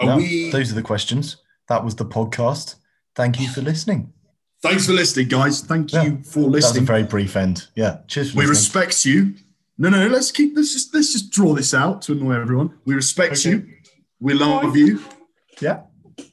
Are 0.00 0.06
no, 0.06 0.16
we? 0.16 0.50
Those 0.50 0.72
are 0.72 0.74
the 0.74 0.82
questions. 0.82 1.36
That 1.68 1.84
was 1.84 1.94
the 1.96 2.04
podcast. 2.04 2.76
Thank 3.14 3.40
you 3.40 3.48
for 3.48 3.60
listening. 3.72 4.12
Thanks 4.62 4.86
for 4.86 4.92
listening, 4.92 5.28
guys. 5.28 5.60
Thank 5.60 5.92
Yeah. 5.92 6.04
you 6.04 6.22
for 6.24 6.40
That 6.40 6.48
was 6.48 6.64
a 6.64 6.68
listening. 6.68 6.86
very 6.86 7.02
brief 7.02 7.36
end. 7.36 7.66
Yeah. 7.74 7.98
Cheers. 8.08 8.34
We 8.34 8.46
respect 8.46 9.04
you. 9.04 9.34
No, 9.76 9.88
no. 9.90 10.06
Let's 10.08 10.30
keep. 10.32 10.56
Let's 10.56 10.72
just. 10.72 10.94
Let's 10.94 11.12
just 11.12 11.30
draw 11.30 11.52
this 11.54 11.74
out 11.74 12.00
to 12.02 12.12
annoy 12.12 12.34
everyone. 12.40 12.70
We 12.84 12.94
respect 12.94 13.32
Okay. 13.38 13.50
you. 13.50 13.66
We 14.20 14.32
love 14.34 14.76
you. 14.76 15.00
Yeah. 15.60 15.82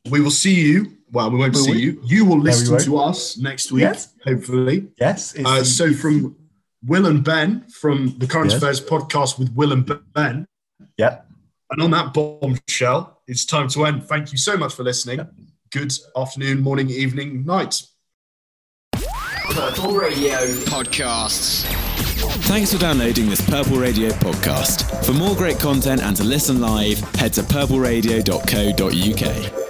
We 0.09 0.21
will 0.21 0.31
see 0.31 0.53
you. 0.61 0.97
Well, 1.11 1.29
we 1.29 1.37
won't 1.39 1.53
Will 1.55 1.63
see 1.65 1.71
we? 1.73 1.79
you. 1.81 2.01
You 2.05 2.23
will 2.25 2.39
listen 2.39 2.77
to 2.79 2.97
us 2.97 3.37
next 3.37 3.69
week, 3.71 3.81
Yes. 3.81 4.13
hopefully. 4.23 4.87
Yes. 4.97 5.35
Uh, 5.37 5.59
the- 5.59 5.65
so 5.65 5.91
from 5.93 6.37
Will 6.85 7.05
and 7.05 7.21
Ben 7.23 7.65
from 7.81 8.15
the 8.17 8.27
Current 8.27 8.51
Yes. 8.51 8.57
Affairs 8.61 8.79
podcast 8.79 9.37
with 9.37 9.51
Will 9.53 9.73
and 9.73 9.91
Ben. 10.13 10.45
yeah. 10.97 11.21
And 11.71 11.81
on 11.81 11.91
that 11.91 12.13
bombshell, 12.13 13.21
it's 13.27 13.45
time 13.45 13.67
to 13.69 13.85
end. 13.85 14.03
Thank 14.03 14.31
you 14.31 14.37
so 14.37 14.57
much 14.57 14.73
for 14.73 14.83
listening. 14.83 15.19
Yeah. 15.19 15.25
Good 15.71 15.93
afternoon, 16.17 16.59
morning, 16.59 16.89
evening, 16.89 17.45
night. 17.45 17.81
Purple 18.93 19.95
Radio 19.95 20.37
podcasts. 20.65 21.65
Thanks 22.43 22.73
for 22.73 22.79
downloading 22.79 23.29
this 23.29 23.47
Purple 23.49 23.77
Radio 23.77 24.09
podcast. 24.09 25.05
For 25.05 25.13
more 25.13 25.35
great 25.35 25.59
content 25.59 26.01
and 26.01 26.15
to 26.17 26.23
listen 26.23 26.59
live, 26.59 26.99
head 27.15 27.33
to 27.33 27.41
purpleradio.co.uk. 27.41 29.60